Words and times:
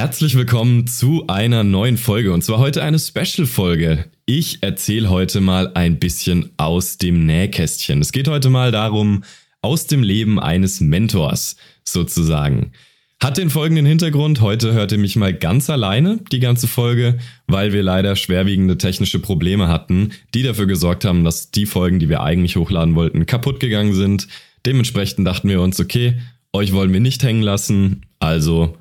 Herzlich 0.00 0.34
willkommen 0.34 0.86
zu 0.86 1.24
einer 1.26 1.62
neuen 1.62 1.98
Folge 1.98 2.32
und 2.32 2.42
zwar 2.42 2.56
heute 2.56 2.82
eine 2.82 2.98
Special-Folge. 2.98 4.06
Ich 4.24 4.62
erzähle 4.62 5.10
heute 5.10 5.42
mal 5.42 5.72
ein 5.74 5.98
bisschen 5.98 6.48
aus 6.56 6.96
dem 6.96 7.26
Nähkästchen. 7.26 8.00
Es 8.00 8.10
geht 8.10 8.26
heute 8.26 8.48
mal 8.48 8.72
darum, 8.72 9.24
aus 9.60 9.88
dem 9.88 10.02
Leben 10.02 10.40
eines 10.40 10.80
Mentors 10.80 11.56
sozusagen. 11.84 12.72
Hat 13.22 13.36
den 13.36 13.50
folgenden 13.50 13.84
Hintergrund, 13.84 14.40
heute 14.40 14.72
hört 14.72 14.90
ihr 14.92 14.96
mich 14.96 15.16
mal 15.16 15.34
ganz 15.34 15.68
alleine, 15.68 16.18
die 16.32 16.40
ganze 16.40 16.66
Folge, 16.66 17.18
weil 17.46 17.74
wir 17.74 17.82
leider 17.82 18.16
schwerwiegende 18.16 18.78
technische 18.78 19.18
Probleme 19.18 19.68
hatten, 19.68 20.12
die 20.32 20.42
dafür 20.42 20.66
gesorgt 20.66 21.04
haben, 21.04 21.24
dass 21.24 21.50
die 21.50 21.66
Folgen, 21.66 21.98
die 21.98 22.08
wir 22.08 22.22
eigentlich 22.22 22.56
hochladen 22.56 22.94
wollten, 22.94 23.26
kaputt 23.26 23.60
gegangen 23.60 23.92
sind. 23.92 24.28
Dementsprechend 24.64 25.26
dachten 25.26 25.50
wir 25.50 25.60
uns, 25.60 25.78
okay, 25.78 26.22
euch 26.54 26.72
wollen 26.72 26.94
wir 26.94 27.00
nicht 27.00 27.22
hängen 27.22 27.42
lassen, 27.42 28.06
also 28.18 28.78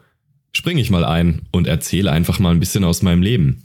springe 0.51 0.81
ich 0.81 0.89
mal 0.89 1.05
ein 1.05 1.43
und 1.51 1.67
erzähle 1.67 2.11
einfach 2.11 2.39
mal 2.39 2.51
ein 2.51 2.59
bisschen 2.59 2.83
aus 2.83 3.01
meinem 3.01 3.21
Leben. 3.21 3.63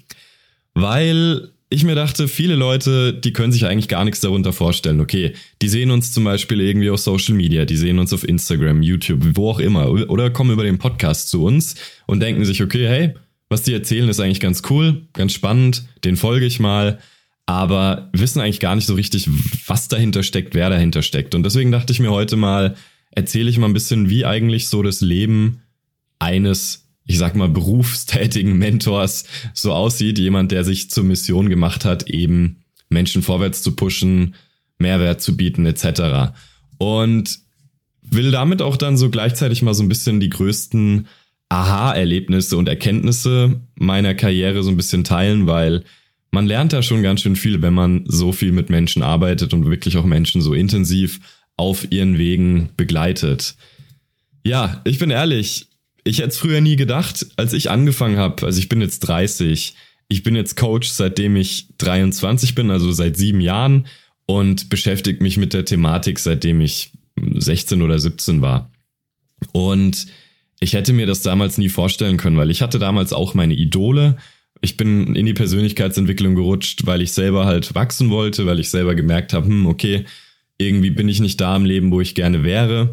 Weil 0.74 1.50
ich 1.70 1.84
mir 1.84 1.94
dachte, 1.94 2.28
viele 2.28 2.54
Leute, 2.54 3.12
die 3.12 3.32
können 3.32 3.52
sich 3.52 3.66
eigentlich 3.66 3.88
gar 3.88 4.04
nichts 4.04 4.20
darunter 4.20 4.52
vorstellen. 4.52 5.00
Okay, 5.00 5.32
die 5.60 5.68
sehen 5.68 5.90
uns 5.90 6.12
zum 6.12 6.24
Beispiel 6.24 6.60
irgendwie 6.60 6.90
auf 6.90 7.00
Social 7.00 7.34
Media, 7.34 7.64
die 7.64 7.76
sehen 7.76 7.98
uns 7.98 8.12
auf 8.12 8.26
Instagram, 8.26 8.82
YouTube, 8.82 9.20
wo 9.34 9.50
auch 9.50 9.58
immer, 9.58 9.88
oder 10.08 10.30
kommen 10.30 10.52
über 10.52 10.64
den 10.64 10.78
Podcast 10.78 11.30
zu 11.30 11.44
uns 11.44 11.74
und 12.06 12.20
denken 12.20 12.44
sich, 12.44 12.62
okay, 12.62 12.86
hey, 12.86 13.14
was 13.48 13.62
die 13.62 13.72
erzählen 13.72 14.08
ist 14.08 14.20
eigentlich 14.20 14.40
ganz 14.40 14.62
cool, 14.70 15.02
ganz 15.12 15.32
spannend, 15.32 15.84
den 16.04 16.16
folge 16.16 16.46
ich 16.46 16.60
mal, 16.60 16.98
aber 17.46 18.08
wissen 18.12 18.40
eigentlich 18.40 18.60
gar 18.60 18.74
nicht 18.74 18.86
so 18.86 18.94
richtig, 18.94 19.28
was 19.66 19.88
dahinter 19.88 20.22
steckt, 20.22 20.54
wer 20.54 20.70
dahinter 20.70 21.02
steckt. 21.02 21.34
Und 21.34 21.42
deswegen 21.42 21.72
dachte 21.72 21.92
ich 21.92 22.00
mir 22.00 22.10
heute 22.10 22.36
mal, 22.36 22.76
erzähle 23.10 23.50
ich 23.50 23.58
mal 23.58 23.66
ein 23.66 23.74
bisschen, 23.74 24.08
wie 24.08 24.24
eigentlich 24.24 24.68
so 24.68 24.82
das 24.82 25.00
Leben 25.00 25.60
eines, 26.18 26.88
ich 27.04 27.18
sag 27.18 27.34
mal, 27.36 27.48
berufstätigen 27.48 28.56
Mentors 28.58 29.24
so 29.52 29.72
aussieht. 29.72 30.18
Jemand, 30.18 30.52
der 30.52 30.64
sich 30.64 30.90
zur 30.90 31.04
Mission 31.04 31.48
gemacht 31.48 31.84
hat, 31.84 32.08
eben 32.08 32.64
Menschen 32.88 33.22
vorwärts 33.22 33.62
zu 33.62 33.76
pushen, 33.76 34.34
Mehrwert 34.78 35.20
zu 35.20 35.36
bieten, 35.36 35.66
etc. 35.66 36.32
Und 36.78 37.38
will 38.02 38.30
damit 38.30 38.62
auch 38.62 38.76
dann 38.76 38.96
so 38.96 39.10
gleichzeitig 39.10 39.62
mal 39.62 39.74
so 39.74 39.82
ein 39.82 39.88
bisschen 39.88 40.20
die 40.20 40.30
größten 40.30 41.06
Aha-Erlebnisse 41.48 42.56
und 42.56 42.68
Erkenntnisse 42.68 43.60
meiner 43.76 44.14
Karriere 44.14 44.62
so 44.62 44.70
ein 44.70 44.76
bisschen 44.76 45.04
teilen, 45.04 45.46
weil 45.46 45.84
man 46.30 46.46
lernt 46.46 46.72
da 46.72 46.82
schon 46.82 47.02
ganz 47.02 47.20
schön 47.20 47.36
viel, 47.36 47.62
wenn 47.62 47.74
man 47.74 48.04
so 48.06 48.32
viel 48.32 48.50
mit 48.50 48.68
Menschen 48.68 49.02
arbeitet 49.02 49.54
und 49.54 49.70
wirklich 49.70 49.96
auch 49.96 50.04
Menschen 50.04 50.42
so 50.42 50.52
intensiv 50.52 51.20
auf 51.56 51.90
ihren 51.90 52.18
Wegen 52.18 52.70
begleitet. 52.76 53.54
Ja, 54.42 54.82
ich 54.84 54.98
bin 54.98 55.10
ehrlich, 55.10 55.68
ich 56.04 56.18
hätte 56.18 56.28
es 56.28 56.38
früher 56.38 56.60
nie 56.60 56.76
gedacht, 56.76 57.26
als 57.36 57.52
ich 57.54 57.70
angefangen 57.70 58.18
habe. 58.18 58.44
Also 58.46 58.58
ich 58.58 58.68
bin 58.68 58.80
jetzt 58.80 59.00
30. 59.00 59.74
Ich 60.08 60.22
bin 60.22 60.36
jetzt 60.36 60.56
Coach, 60.56 60.88
seitdem 60.88 61.34
ich 61.36 61.68
23 61.78 62.54
bin, 62.54 62.70
also 62.70 62.92
seit 62.92 63.16
sieben 63.16 63.40
Jahren 63.40 63.86
und 64.26 64.68
beschäftige 64.68 65.22
mich 65.22 65.38
mit 65.38 65.54
der 65.54 65.64
Thematik, 65.64 66.18
seitdem 66.18 66.60
ich 66.60 66.92
16 67.16 67.80
oder 67.82 67.98
17 67.98 68.42
war. 68.42 68.70
Und 69.52 70.06
ich 70.60 70.74
hätte 70.74 70.92
mir 70.92 71.06
das 71.06 71.22
damals 71.22 71.58
nie 71.58 71.68
vorstellen 71.70 72.18
können, 72.18 72.36
weil 72.36 72.50
ich 72.50 72.62
hatte 72.62 72.78
damals 72.78 73.12
auch 73.12 73.34
meine 73.34 73.54
Idole. 73.54 74.16
Ich 74.60 74.76
bin 74.76 75.14
in 75.16 75.26
die 75.26 75.34
Persönlichkeitsentwicklung 75.34 76.34
gerutscht, 76.34 76.86
weil 76.86 77.02
ich 77.02 77.12
selber 77.12 77.44
halt 77.46 77.74
wachsen 77.74 78.10
wollte, 78.10 78.46
weil 78.46 78.60
ich 78.60 78.70
selber 78.70 78.94
gemerkt 78.94 79.32
habe, 79.32 79.46
hm, 79.46 79.66
okay, 79.66 80.04
irgendwie 80.58 80.90
bin 80.90 81.08
ich 81.08 81.20
nicht 81.20 81.40
da 81.40 81.56
im 81.56 81.64
Leben, 81.64 81.90
wo 81.90 82.00
ich 82.00 82.14
gerne 82.14 82.44
wäre. 82.44 82.92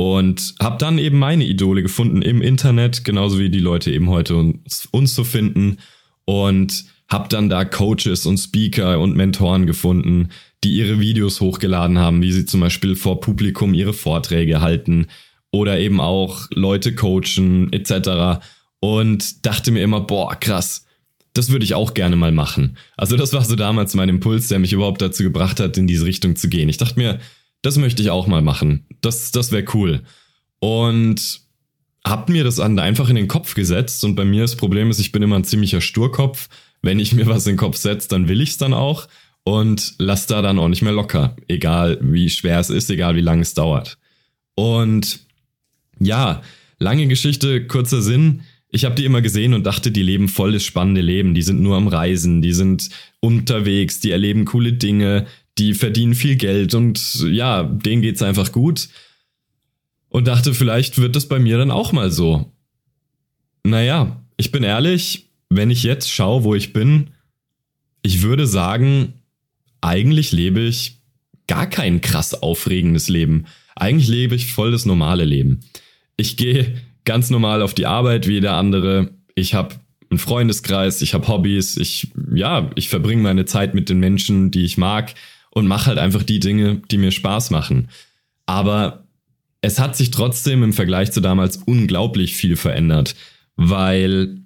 Und 0.00 0.54
habe 0.60 0.78
dann 0.78 0.96
eben 0.98 1.18
meine 1.18 1.44
Idole 1.44 1.82
gefunden 1.82 2.22
im 2.22 2.40
Internet, 2.40 3.04
genauso 3.04 3.40
wie 3.40 3.50
die 3.50 3.58
Leute 3.58 3.90
eben 3.90 4.08
heute 4.08 4.36
uns, 4.36 4.86
uns 4.92 5.14
zu 5.14 5.24
finden. 5.24 5.78
Und 6.24 6.84
habe 7.08 7.28
dann 7.28 7.48
da 7.48 7.64
Coaches 7.64 8.24
und 8.24 8.38
Speaker 8.38 9.00
und 9.00 9.16
Mentoren 9.16 9.66
gefunden, 9.66 10.28
die 10.62 10.76
ihre 10.76 11.00
Videos 11.00 11.40
hochgeladen 11.40 11.98
haben, 11.98 12.22
wie 12.22 12.30
sie 12.30 12.46
zum 12.46 12.60
Beispiel 12.60 12.94
vor 12.94 13.20
Publikum 13.20 13.74
ihre 13.74 13.92
Vorträge 13.92 14.60
halten 14.60 15.08
oder 15.50 15.80
eben 15.80 16.00
auch 16.00 16.46
Leute 16.50 16.94
coachen 16.94 17.72
etc. 17.72 18.40
Und 18.78 19.46
dachte 19.46 19.72
mir 19.72 19.82
immer, 19.82 20.02
boah, 20.02 20.34
krass, 20.38 20.86
das 21.32 21.50
würde 21.50 21.64
ich 21.64 21.74
auch 21.74 21.94
gerne 21.94 22.14
mal 22.14 22.32
machen. 22.32 22.76
Also 22.96 23.16
das 23.16 23.32
war 23.32 23.44
so 23.44 23.56
damals 23.56 23.94
mein 23.94 24.08
Impuls, 24.08 24.46
der 24.46 24.60
mich 24.60 24.72
überhaupt 24.72 25.02
dazu 25.02 25.24
gebracht 25.24 25.58
hat, 25.58 25.76
in 25.76 25.88
diese 25.88 26.04
Richtung 26.04 26.36
zu 26.36 26.48
gehen. 26.48 26.68
Ich 26.68 26.76
dachte 26.76 26.98
mir, 27.00 27.18
das 27.62 27.76
möchte 27.76 28.02
ich 28.02 28.10
auch 28.10 28.26
mal 28.26 28.42
machen. 28.42 28.86
Das, 29.00 29.32
das 29.32 29.52
wäre 29.52 29.64
cool. 29.74 30.02
Und 30.60 31.40
hab 32.04 32.28
mir 32.28 32.44
das 32.44 32.56
dann 32.56 32.78
einfach 32.78 33.08
in 33.08 33.16
den 33.16 33.28
Kopf 33.28 33.54
gesetzt. 33.54 34.04
Und 34.04 34.14
bei 34.14 34.24
mir 34.24 34.42
das 34.42 34.56
Problem 34.56 34.90
ist, 34.90 35.00
ich 35.00 35.12
bin 35.12 35.22
immer 35.22 35.36
ein 35.36 35.44
ziemlicher 35.44 35.80
Sturkopf. 35.80 36.48
Wenn 36.82 37.00
ich 37.00 37.12
mir 37.12 37.26
was 37.26 37.46
in 37.46 37.54
den 37.54 37.58
Kopf 37.58 37.76
setze, 37.76 38.08
dann 38.08 38.28
will 38.28 38.40
ich 38.40 38.50
es 38.50 38.58
dann 38.58 38.72
auch. 38.72 39.08
Und 39.44 39.94
lass 39.98 40.26
da 40.26 40.42
dann 40.42 40.58
auch 40.58 40.68
nicht 40.68 40.82
mehr 40.82 40.92
locker. 40.92 41.36
Egal 41.48 41.98
wie 42.00 42.30
schwer 42.30 42.60
es 42.60 42.70
ist, 42.70 42.90
egal 42.90 43.16
wie 43.16 43.20
lange 43.20 43.42
es 43.42 43.54
dauert. 43.54 43.98
Und 44.54 45.20
ja, 45.98 46.42
lange 46.78 47.06
Geschichte, 47.08 47.66
kurzer 47.66 48.02
Sinn 48.02 48.42
ich 48.70 48.84
habe 48.84 48.94
die 48.94 49.04
immer 49.04 49.22
gesehen 49.22 49.54
und 49.54 49.64
dachte, 49.64 49.90
die 49.90 50.02
leben 50.02 50.28
voll 50.28 50.52
das 50.52 50.62
spannende 50.62 51.00
Leben. 51.00 51.34
Die 51.34 51.42
sind 51.42 51.60
nur 51.60 51.76
am 51.76 51.88
Reisen, 51.88 52.42
die 52.42 52.52
sind 52.52 52.90
unterwegs, 53.20 54.00
die 54.00 54.10
erleben 54.10 54.44
coole 54.44 54.74
Dinge, 54.74 55.26
die 55.58 55.74
verdienen 55.74 56.14
viel 56.14 56.36
Geld 56.36 56.74
und 56.74 57.26
ja, 57.30 57.62
denen 57.62 58.02
geht's 58.02 58.22
einfach 58.22 58.52
gut. 58.52 58.88
Und 60.08 60.26
dachte, 60.26 60.54
vielleicht 60.54 60.98
wird 60.98 61.16
das 61.16 61.28
bei 61.28 61.38
mir 61.38 61.58
dann 61.58 61.70
auch 61.70 61.92
mal 61.92 62.10
so. 62.10 62.50
Naja, 63.62 64.24
ich 64.38 64.50
bin 64.52 64.62
ehrlich, 64.62 65.28
wenn 65.50 65.70
ich 65.70 65.82
jetzt 65.82 66.10
schaue, 66.10 66.44
wo 66.44 66.54
ich 66.54 66.72
bin, 66.72 67.10
ich 68.00 68.22
würde 68.22 68.46
sagen, 68.46 69.14
eigentlich 69.82 70.32
lebe 70.32 70.60
ich 70.60 71.00
gar 71.46 71.68
kein 71.68 72.00
krass 72.00 72.34
aufregendes 72.34 73.08
Leben. 73.08 73.44
Eigentlich 73.76 74.08
lebe 74.08 74.34
ich 74.34 74.52
voll 74.52 74.70
das 74.70 74.86
normale 74.86 75.24
Leben. 75.24 75.60
Ich 76.16 76.36
gehe 76.36 76.74
ganz 77.04 77.28
normal 77.30 77.62
auf 77.62 77.74
die 77.74 77.86
Arbeit 77.86 78.26
wie 78.26 78.34
jeder 78.34 78.54
andere. 78.54 79.10
Ich 79.34 79.54
habe 79.54 79.74
einen 80.10 80.18
Freundeskreis, 80.18 81.02
ich 81.02 81.12
habe 81.12 81.28
Hobbys, 81.28 81.76
ich 81.76 82.08
ja, 82.34 82.70
ich 82.76 82.88
verbringe 82.88 83.22
meine 83.22 83.44
Zeit 83.44 83.74
mit 83.74 83.88
den 83.88 83.98
Menschen, 83.98 84.50
die 84.50 84.64
ich 84.64 84.78
mag 84.78 85.14
und 85.58 85.66
mache 85.66 85.86
halt 85.86 85.98
einfach 85.98 86.22
die 86.22 86.40
Dinge, 86.40 86.82
die 86.90 86.98
mir 86.98 87.10
Spaß 87.10 87.50
machen. 87.50 87.88
Aber 88.46 89.04
es 89.60 89.78
hat 89.78 89.96
sich 89.96 90.10
trotzdem 90.10 90.62
im 90.62 90.72
Vergleich 90.72 91.12
zu 91.12 91.20
damals 91.20 91.58
unglaublich 91.58 92.36
viel 92.36 92.56
verändert, 92.56 93.14
weil 93.56 94.38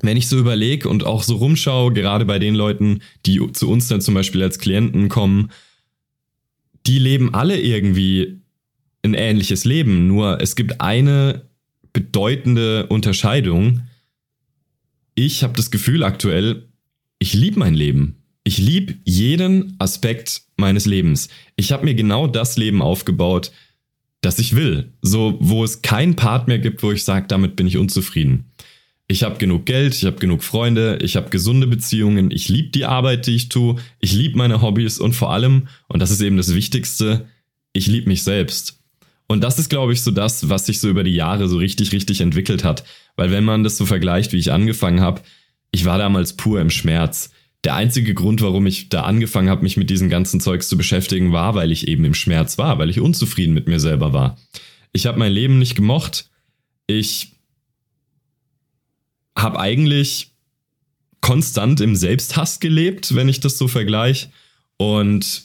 wenn 0.00 0.16
ich 0.16 0.28
so 0.28 0.38
überlege 0.38 0.88
und 0.88 1.04
auch 1.04 1.22
so 1.22 1.36
rumschaue, 1.36 1.92
gerade 1.92 2.24
bei 2.24 2.38
den 2.38 2.54
Leuten, 2.54 3.00
die 3.26 3.40
zu 3.52 3.68
uns 3.68 3.88
dann 3.88 4.00
zum 4.00 4.14
Beispiel 4.14 4.42
als 4.42 4.58
Klienten 4.58 5.08
kommen, 5.08 5.50
die 6.86 6.98
leben 6.98 7.34
alle 7.34 7.60
irgendwie 7.60 8.40
ein 9.02 9.14
ähnliches 9.14 9.64
Leben, 9.64 10.06
nur 10.06 10.40
es 10.40 10.56
gibt 10.56 10.80
eine 10.80 11.48
bedeutende 11.92 12.86
Unterscheidung. 12.86 13.82
Ich 15.14 15.42
habe 15.42 15.54
das 15.54 15.70
Gefühl 15.70 16.04
aktuell, 16.04 16.68
ich 17.18 17.34
liebe 17.34 17.58
mein 17.58 17.74
Leben. 17.74 18.17
Ich 18.48 18.56
liebe 18.56 18.94
jeden 19.04 19.76
Aspekt 19.78 20.40
meines 20.56 20.86
Lebens. 20.86 21.28
Ich 21.56 21.70
habe 21.70 21.84
mir 21.84 21.94
genau 21.94 22.26
das 22.26 22.56
Leben 22.56 22.80
aufgebaut, 22.80 23.52
das 24.22 24.38
ich 24.38 24.56
will. 24.56 24.94
So, 25.02 25.36
wo 25.38 25.64
es 25.64 25.82
keinen 25.82 26.16
Part 26.16 26.48
mehr 26.48 26.58
gibt, 26.58 26.82
wo 26.82 26.90
ich 26.90 27.04
sage, 27.04 27.26
damit 27.28 27.56
bin 27.56 27.66
ich 27.66 27.76
unzufrieden. 27.76 28.46
Ich 29.06 29.22
habe 29.22 29.36
genug 29.36 29.66
Geld, 29.66 29.94
ich 29.94 30.06
habe 30.06 30.16
genug 30.16 30.42
Freunde, 30.42 30.98
ich 31.02 31.14
habe 31.14 31.28
gesunde 31.28 31.66
Beziehungen, 31.66 32.30
ich 32.30 32.48
liebe 32.48 32.70
die 32.70 32.86
Arbeit, 32.86 33.26
die 33.26 33.34
ich 33.34 33.50
tue, 33.50 33.76
ich 34.00 34.14
liebe 34.14 34.38
meine 34.38 34.62
Hobbys 34.62 34.98
und 34.98 35.12
vor 35.12 35.30
allem, 35.30 35.68
und 35.88 36.00
das 36.00 36.10
ist 36.10 36.22
eben 36.22 36.38
das 36.38 36.54
Wichtigste, 36.54 37.26
ich 37.74 37.86
liebe 37.86 38.08
mich 38.08 38.22
selbst. 38.22 38.80
Und 39.26 39.44
das 39.44 39.58
ist, 39.58 39.68
glaube 39.68 39.92
ich, 39.92 40.00
so 40.00 40.10
das, 40.10 40.48
was 40.48 40.64
sich 40.64 40.80
so 40.80 40.88
über 40.88 41.04
die 41.04 41.14
Jahre 41.14 41.48
so 41.48 41.58
richtig, 41.58 41.92
richtig 41.92 42.22
entwickelt 42.22 42.64
hat. 42.64 42.82
Weil 43.14 43.30
wenn 43.30 43.44
man 43.44 43.62
das 43.62 43.76
so 43.76 43.84
vergleicht, 43.84 44.32
wie 44.32 44.38
ich 44.38 44.52
angefangen 44.52 45.02
habe, 45.02 45.20
ich 45.70 45.84
war 45.84 45.98
damals 45.98 46.32
pur 46.32 46.62
im 46.62 46.70
Schmerz. 46.70 47.30
Der 47.64 47.74
einzige 47.74 48.14
Grund, 48.14 48.40
warum 48.40 48.66
ich 48.66 48.88
da 48.88 49.02
angefangen 49.02 49.50
habe, 49.50 49.62
mich 49.62 49.76
mit 49.76 49.90
diesem 49.90 50.08
ganzen 50.08 50.40
Zeugs 50.40 50.68
zu 50.68 50.76
beschäftigen, 50.76 51.32
war, 51.32 51.54
weil 51.54 51.72
ich 51.72 51.88
eben 51.88 52.04
im 52.04 52.14
Schmerz 52.14 52.56
war, 52.56 52.78
weil 52.78 52.90
ich 52.90 53.00
unzufrieden 53.00 53.54
mit 53.54 53.66
mir 53.66 53.80
selber 53.80 54.12
war. 54.12 54.38
Ich 54.92 55.06
habe 55.06 55.18
mein 55.18 55.32
Leben 55.32 55.58
nicht 55.58 55.74
gemocht. 55.74 56.30
Ich 56.86 57.32
habe 59.36 59.58
eigentlich 59.58 60.32
konstant 61.20 61.80
im 61.80 61.96
Selbsthass 61.96 62.60
gelebt, 62.60 63.14
wenn 63.14 63.28
ich 63.28 63.40
das 63.40 63.58
so 63.58 63.68
vergleiche. 63.68 64.28
Und 64.76 65.42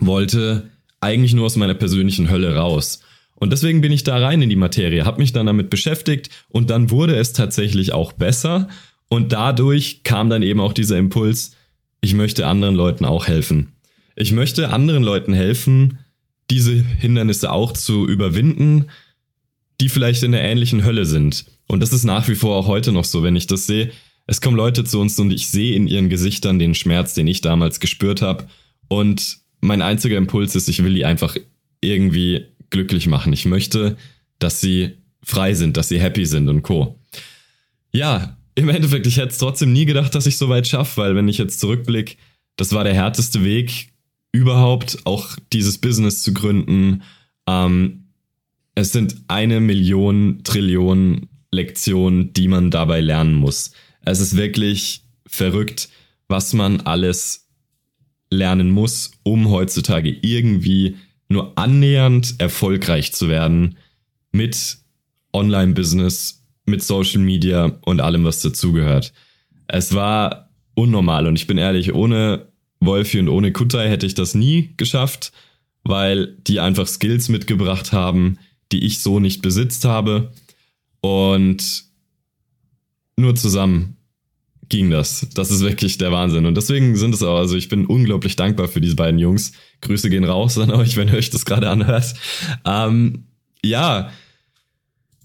wollte 0.00 0.70
eigentlich 1.00 1.34
nur 1.34 1.46
aus 1.46 1.56
meiner 1.56 1.74
persönlichen 1.74 2.30
Hölle 2.30 2.56
raus. 2.56 3.00
Und 3.34 3.52
deswegen 3.52 3.80
bin 3.80 3.92
ich 3.92 4.04
da 4.04 4.16
rein 4.16 4.42
in 4.42 4.48
die 4.48 4.56
Materie, 4.56 5.04
habe 5.04 5.20
mich 5.20 5.32
dann 5.32 5.46
damit 5.46 5.68
beschäftigt 5.68 6.30
und 6.48 6.70
dann 6.70 6.90
wurde 6.90 7.16
es 7.16 7.32
tatsächlich 7.32 7.92
auch 7.92 8.12
besser 8.12 8.68
und 9.14 9.30
dadurch 9.30 10.02
kam 10.02 10.28
dann 10.28 10.42
eben 10.42 10.58
auch 10.58 10.72
dieser 10.72 10.98
Impuls, 10.98 11.52
ich 12.00 12.14
möchte 12.14 12.48
anderen 12.48 12.74
Leuten 12.74 13.04
auch 13.04 13.28
helfen. 13.28 13.72
Ich 14.16 14.32
möchte 14.32 14.70
anderen 14.70 15.04
Leuten 15.04 15.32
helfen, 15.32 16.00
diese 16.50 16.72
Hindernisse 16.72 17.52
auch 17.52 17.72
zu 17.72 18.08
überwinden, 18.08 18.86
die 19.80 19.88
vielleicht 19.88 20.24
in 20.24 20.32
der 20.32 20.42
ähnlichen 20.42 20.84
Hölle 20.84 21.06
sind. 21.06 21.44
Und 21.68 21.78
das 21.78 21.92
ist 21.92 22.02
nach 22.02 22.26
wie 22.26 22.34
vor 22.34 22.56
auch 22.56 22.66
heute 22.66 22.90
noch 22.90 23.04
so, 23.04 23.22
wenn 23.22 23.36
ich 23.36 23.46
das 23.46 23.68
sehe. 23.68 23.92
Es 24.26 24.40
kommen 24.40 24.56
Leute 24.56 24.82
zu 24.82 24.98
uns 24.98 25.16
und 25.20 25.30
ich 25.30 25.46
sehe 25.46 25.76
in 25.76 25.86
ihren 25.86 26.08
Gesichtern 26.08 26.58
den 26.58 26.74
Schmerz, 26.74 27.14
den 27.14 27.28
ich 27.28 27.40
damals 27.40 27.78
gespürt 27.78 28.20
habe. 28.20 28.48
Und 28.88 29.38
mein 29.60 29.80
einziger 29.80 30.16
Impuls 30.16 30.56
ist, 30.56 30.68
ich 30.68 30.82
will 30.82 30.94
die 30.94 31.04
einfach 31.04 31.36
irgendwie 31.80 32.46
glücklich 32.68 33.06
machen. 33.06 33.32
Ich 33.32 33.46
möchte, 33.46 33.96
dass 34.40 34.60
sie 34.60 34.94
frei 35.22 35.54
sind, 35.54 35.76
dass 35.76 35.88
sie 35.88 36.00
happy 36.00 36.26
sind 36.26 36.48
und 36.48 36.62
co. 36.62 36.98
Ja, 37.92 38.36
im 38.54 38.68
Endeffekt, 38.68 39.06
ich 39.06 39.16
hätte 39.16 39.28
es 39.28 39.38
trotzdem 39.38 39.72
nie 39.72 39.84
gedacht, 39.84 40.14
dass 40.14 40.26
ich 40.26 40.36
so 40.36 40.48
weit 40.48 40.66
schaffe, 40.66 41.00
weil 41.00 41.16
wenn 41.16 41.28
ich 41.28 41.38
jetzt 41.38 41.60
zurückblicke, 41.60 42.16
das 42.56 42.72
war 42.72 42.84
der 42.84 42.94
härteste 42.94 43.44
Weg 43.44 43.92
überhaupt, 44.32 44.98
auch 45.04 45.36
dieses 45.52 45.78
Business 45.78 46.22
zu 46.22 46.32
gründen. 46.32 47.02
Ähm, 47.46 48.08
es 48.74 48.92
sind 48.92 49.16
eine 49.28 49.60
Million 49.60 50.40
Trillionen 50.44 51.28
Lektionen, 51.52 52.32
die 52.32 52.48
man 52.48 52.70
dabei 52.70 53.00
lernen 53.00 53.34
muss. 53.34 53.72
Es 54.04 54.20
ist 54.20 54.36
wirklich 54.36 55.04
verrückt, 55.26 55.88
was 56.28 56.52
man 56.52 56.80
alles 56.80 57.48
lernen 58.30 58.70
muss, 58.70 59.12
um 59.22 59.50
heutzutage 59.50 60.10
irgendwie 60.10 60.96
nur 61.28 61.56
annähernd 61.56 62.34
erfolgreich 62.38 63.12
zu 63.12 63.28
werden 63.28 63.78
mit 64.32 64.78
Online-Business, 65.32 66.43
mit 66.66 66.82
Social 66.82 67.20
Media 67.20 67.78
und 67.82 68.00
allem, 68.00 68.24
was 68.24 68.40
dazugehört. 68.40 69.12
Es 69.66 69.94
war 69.94 70.50
unnormal 70.74 71.26
und 71.26 71.36
ich 71.36 71.46
bin 71.46 71.58
ehrlich, 71.58 71.94
ohne 71.94 72.48
Wolfi 72.80 73.18
und 73.18 73.28
ohne 73.28 73.52
Kutai 73.52 73.88
hätte 73.88 74.06
ich 74.06 74.14
das 74.14 74.34
nie 74.34 74.74
geschafft, 74.76 75.32
weil 75.84 76.36
die 76.46 76.60
einfach 76.60 76.86
Skills 76.86 77.28
mitgebracht 77.28 77.92
haben, 77.92 78.38
die 78.72 78.84
ich 78.84 79.00
so 79.00 79.20
nicht 79.20 79.42
besitzt 79.42 79.84
habe. 79.84 80.32
Und 81.00 81.84
nur 83.16 83.34
zusammen 83.34 83.96
ging 84.68 84.90
das. 84.90 85.28
Das 85.34 85.50
ist 85.50 85.60
wirklich 85.60 85.98
der 85.98 86.12
Wahnsinn. 86.12 86.46
Und 86.46 86.56
deswegen 86.56 86.96
sind 86.96 87.14
es 87.14 87.22
auch, 87.22 87.38
also 87.38 87.56
ich 87.56 87.68
bin 87.68 87.86
unglaublich 87.86 88.36
dankbar 88.36 88.68
für 88.68 88.80
diese 88.80 88.96
beiden 88.96 89.20
Jungs. 89.20 89.52
Grüße 89.82 90.10
gehen 90.10 90.24
raus 90.24 90.58
an 90.58 90.70
euch, 90.70 90.96
wenn 90.96 91.08
ihr 91.08 91.14
euch 91.14 91.30
das 91.30 91.44
gerade 91.44 91.68
anhört. 91.68 92.14
Ähm, 92.64 93.24
ja, 93.62 94.10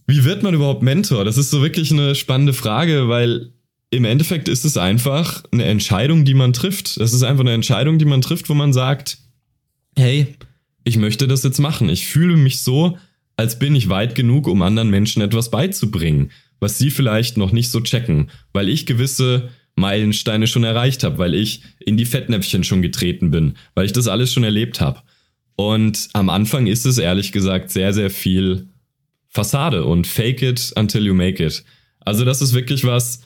wie 0.10 0.24
wird 0.26 0.44
man 0.44 0.54
überhaupt 0.54 0.84
Mentor? 0.84 1.24
Das 1.26 1.38
ist 1.38 1.52
so 1.52 1.62
wirklich 1.62 1.92
eine 1.92 2.16
spannende 2.16 2.54
Frage, 2.54 3.08
weil 3.08 3.54
im 3.92 4.06
Endeffekt 4.06 4.48
ist 4.48 4.66
es 4.66 4.78
einfach 4.78 5.44
eine 5.52 5.64
Entscheidung, 5.66 6.26
die 6.26 6.34
man 6.34 6.54
trifft. 6.54 7.00
Das 7.00 7.14
ist 7.14 7.24
einfach 7.24 7.42
eine 7.42 7.54
Entscheidung, 7.54 7.98
die 7.98 8.06
man 8.06 8.22
trifft, 8.22 8.50
wo 8.50 8.54
man 8.54 8.74
sagt, 8.74 9.18
hey, 9.96 10.36
ich 10.84 10.98
möchte 10.98 11.28
das 11.28 11.44
jetzt 11.44 11.60
machen. 11.60 11.90
Ich 11.90 12.08
fühle 12.08 12.38
mich 12.38 12.60
so, 12.60 12.98
als 13.38 13.58
bin 13.58 13.76
ich 13.76 13.90
weit 13.90 14.16
genug, 14.16 14.48
um 14.48 14.62
anderen 14.62 14.90
Menschen 14.90 15.22
etwas 15.22 15.50
beizubringen 15.50 16.32
was 16.60 16.78
sie 16.78 16.92
vielleicht 16.92 17.38
noch 17.38 17.52
nicht 17.52 17.72
so 17.72 17.80
checken, 17.82 18.30
weil 18.54 18.70
ich 18.70 18.86
gewisse 18.86 19.50
Meilensteine 19.76 20.48
schon 20.48 20.64
erreicht 20.64 21.04
habe, 21.04 21.18
weil 21.18 21.34
ich 21.34 21.64
in 21.80 21.98
die 21.98 22.06
Fettnäpfchen 22.06 22.64
schon 22.64 22.82
getreten 22.82 23.32
bin, 23.32 23.54
weil 23.76 23.86
ich 23.86 23.94
das 23.94 24.08
alles 24.08 24.34
schon 24.34 24.44
erlebt 24.44 24.82
habe. 24.82 25.02
Und 25.56 26.10
am 26.14 26.30
Anfang 26.30 26.68
ist 26.68 26.86
es 26.86 26.98
ehrlich 26.98 27.32
gesagt 27.32 27.70
sehr, 27.72 27.94
sehr 27.94 28.10
viel 28.10 28.68
Fassade 29.30 29.86
und 29.86 30.08
fake 30.08 30.42
it 30.42 30.74
until 30.76 31.06
you 31.06 31.14
make 31.14 31.44
it. 31.44 31.64
Also 32.00 32.26
das 32.26 32.42
ist 32.42 32.54
wirklich 32.54 32.86
was, 32.86 33.22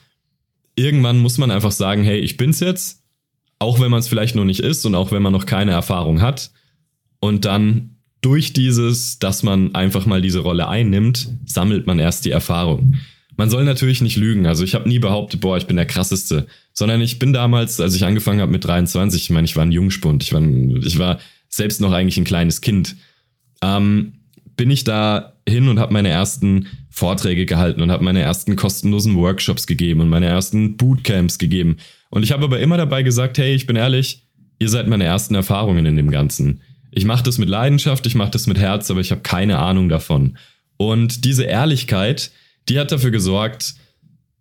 irgendwann 0.76 1.20
muss 1.20 1.38
man 1.38 1.52
einfach 1.52 1.72
sagen, 1.72 2.04
hey, 2.04 2.20
ich 2.20 2.38
bin's 2.38 2.60
jetzt, 2.60 3.02
auch 3.60 3.80
wenn 3.80 3.92
man 3.92 4.00
es 4.00 4.08
vielleicht 4.08 4.36
noch 4.36 4.46
nicht 4.46 4.60
ist 4.60 4.86
und 4.86 4.96
auch 4.96 5.12
wenn 5.12 5.22
man 5.22 5.34
noch 5.34 5.46
keine 5.46 5.72
Erfahrung 5.72 6.22
hat. 6.22 6.52
Und 7.20 7.46
dann 7.46 7.98
durch 8.22 8.54
dieses, 8.54 9.20
dass 9.20 9.44
man 9.44 9.74
einfach 9.76 10.06
mal 10.06 10.22
diese 10.22 10.40
Rolle 10.40 10.68
einnimmt, 10.68 11.30
sammelt 11.46 11.88
man 11.88 12.00
erst 12.00 12.26
die 12.26 12.32
Erfahrung 12.32 12.98
man 13.36 13.50
soll 13.50 13.64
natürlich 13.64 14.02
nicht 14.02 14.18
lügen. 14.18 14.46
Also 14.46 14.64
ich 14.64 14.76
habe 14.76 14.88
nie 14.88 15.00
behauptet, 15.00 15.42
boah, 15.42 15.58
ich 15.58 15.66
bin 15.66 15.76
der 15.76 15.86
krasseste, 15.86 16.48
sondern 16.72 17.02
ich 17.02 17.20
bin 17.20 17.34
damals, 17.34 17.80
als 17.80 17.96
ich 17.96 18.06
angefangen 18.06 18.42
habe 18.42 18.52
mit 18.52 18.66
23, 18.66 19.24
ich 19.24 19.30
meine, 19.30 19.46
ich 19.46 19.56
war 19.56 19.66
ein 19.66 19.72
Jungspund, 19.72 20.24
ich 20.24 20.34
war, 20.34 20.42
ich 20.42 21.00
war 21.00 21.20
selbst 21.50 21.82
noch 21.82 21.92
eigentlich 21.92 22.18
ein 22.18 22.26
kleines 22.26 22.62
Kind, 22.62 22.96
ähm, 23.62 24.14
bin 24.56 24.70
ich 24.70 24.84
da 24.84 25.33
hin 25.48 25.68
und 25.68 25.80
habe 25.80 25.94
meine 25.94 26.10
ersten 26.10 26.68
Vorträge 26.90 27.46
gehalten 27.46 27.82
und 27.82 27.92
habe 27.92 28.04
meine 28.04 28.22
ersten 28.22 28.56
kostenlosen 28.56 29.16
Workshops 29.16 29.68
gegeben 29.68 30.02
und 30.02 30.10
meine 30.10 30.28
ersten 30.28 30.78
Bootcamps 30.78 31.38
gegeben. 31.38 31.78
Und 32.10 32.24
ich 32.24 32.32
habe 32.32 32.44
aber 32.44 32.60
immer 32.60 32.78
dabei 32.78 33.04
gesagt, 33.04 33.38
hey, 33.38 33.54
ich 33.54 33.66
bin 33.66 33.76
ehrlich, 33.76 34.24
ihr 34.60 34.70
seid 34.70 34.88
meine 34.88 35.04
ersten 35.04 35.36
Erfahrungen 35.36 35.86
in 35.86 35.96
dem 35.96 36.12
Ganzen. 36.12 36.62
Ich 36.92 37.06
mache 37.06 37.24
das 37.24 37.40
mit 37.40 37.50
Leidenschaft, 37.50 38.06
ich 38.06 38.16
mache 38.16 38.32
das 38.32 38.48
mit 38.48 38.58
Herz, 38.58 38.92
aber 38.92 39.02
ich 39.02 39.12
habe 39.12 39.22
keine 39.22 39.60
Ahnung 39.60 39.90
davon. 39.90 40.38
Und 40.78 41.26
diese 41.26 41.44
Ehrlichkeit, 41.44 42.32
die 42.70 42.80
hat 42.80 42.92
dafür 42.92 43.12
gesorgt, 43.12 43.76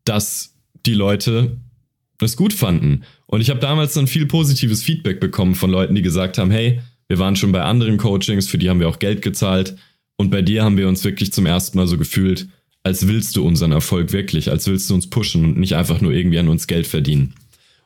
dass 0.04 0.54
die 0.87 0.94
Leute 0.94 1.56
es 2.20 2.37
gut 2.37 2.52
fanden. 2.52 3.04
Und 3.26 3.40
ich 3.40 3.50
habe 3.50 3.60
damals 3.60 3.94
dann 3.94 4.06
viel 4.06 4.26
positives 4.26 4.82
Feedback 4.82 5.19
bekommen 5.19 5.54
von 5.54 5.70
Leuten, 5.70 5.94
die 5.94 6.02
gesagt 6.02 6.38
haben, 6.38 6.50
hey, 6.50 6.81
wir 7.08 7.19
waren 7.19 7.37
schon 7.37 7.52
bei 7.52 7.62
anderen 7.62 7.96
Coachings, 7.96 8.49
für 8.49 8.58
die 8.58 8.70
haben 8.70 8.81
wir 8.81 8.88
auch 8.88 8.99
Geld 8.99 9.22
gezahlt. 9.22 9.76
Und 10.17 10.31
bei 10.31 10.43
dir 10.43 10.64
haben 10.64 10.76
wir 10.76 10.88
uns 10.88 11.05
wirklich 11.05 11.32
zum 11.32 11.47
ersten 11.47 11.79
Mal 11.79 11.87
so 11.87 11.99
gefühlt, 11.99 12.49
als 12.82 13.06
willst 13.09 13.37
du 13.37 13.47
unseren 13.47 13.73
Erfolg 13.73 14.12
wirklich, 14.12 14.50
als 14.50 14.67
willst 14.67 14.91
du 14.91 14.94
uns 14.94 15.09
pushen 15.09 15.44
und 15.44 15.59
nicht 15.59 15.75
einfach 15.75 16.00
nur 16.00 16.12
irgendwie 16.12 16.38
an 16.38 16.49
uns 16.49 16.67
Geld 16.67 16.87
verdienen. 16.87 17.35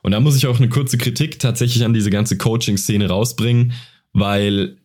Und 0.01 0.11
da 0.11 0.19
muss 0.19 0.37
ich 0.37 0.47
auch 0.47 0.57
eine 0.57 0.69
kurze 0.69 0.97
Kritik 0.97 1.39
tatsächlich 1.39 1.83
an 1.83 1.93
diese 1.93 2.09
ganze 2.09 2.37
Coaching-Szene 2.37 3.07
rausbringen, 3.09 3.73
weil 4.13 4.77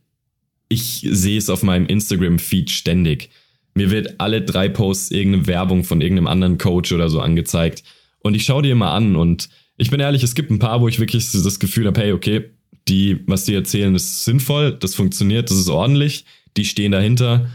ich 0.69 1.07
sehe 1.11 1.39
es 1.39 1.51
auf 1.51 1.63
meinem 1.63 1.87
Instagram-Feed 1.87 2.71
ständig. 2.71 3.31
Mir 3.75 3.91
wird 3.91 4.21
alle 4.21 4.43
drei 4.43 4.69
Posts 4.69 5.13
irgendeine 5.13 5.47
Werbung 5.47 5.85
von 5.85 6.01
irgendeinem 6.01 6.27
anderen 6.27 6.59
Coach 6.59 6.93
oder 6.93 7.09
so 7.09 7.21
angezeigt. 7.21 7.83
Und 8.21 8.35
ich 8.35 8.45
schaue 8.45 8.63
die 8.63 8.71
immer 8.71 8.91
an 8.91 9.17
und 9.17 9.49
ich 9.77 9.91
bin 9.91 10.01
ehrlich, 10.01 10.23
es 10.23 10.35
gibt 10.35 10.51
ein 10.51 10.59
paar, 10.59 10.81
wo 10.81 10.89
ich 10.89 11.01
wirklich 11.01 11.31
das 11.31 11.59
Gefühl 11.59 11.87
habe, 11.87 12.01
hey, 12.01 12.13
okay, 12.13 12.51
die, 12.89 13.21
was 13.27 13.45
die 13.45 13.55
erzählen, 13.55 13.95
ist 13.95 14.25
sinnvoll, 14.25 14.77
das 14.79 14.95
funktioniert, 14.95 15.51
das 15.51 15.59
ist 15.59 15.69
ordentlich, 15.69 16.25
die 16.57 16.65
stehen 16.65 16.93
dahinter, 16.93 17.51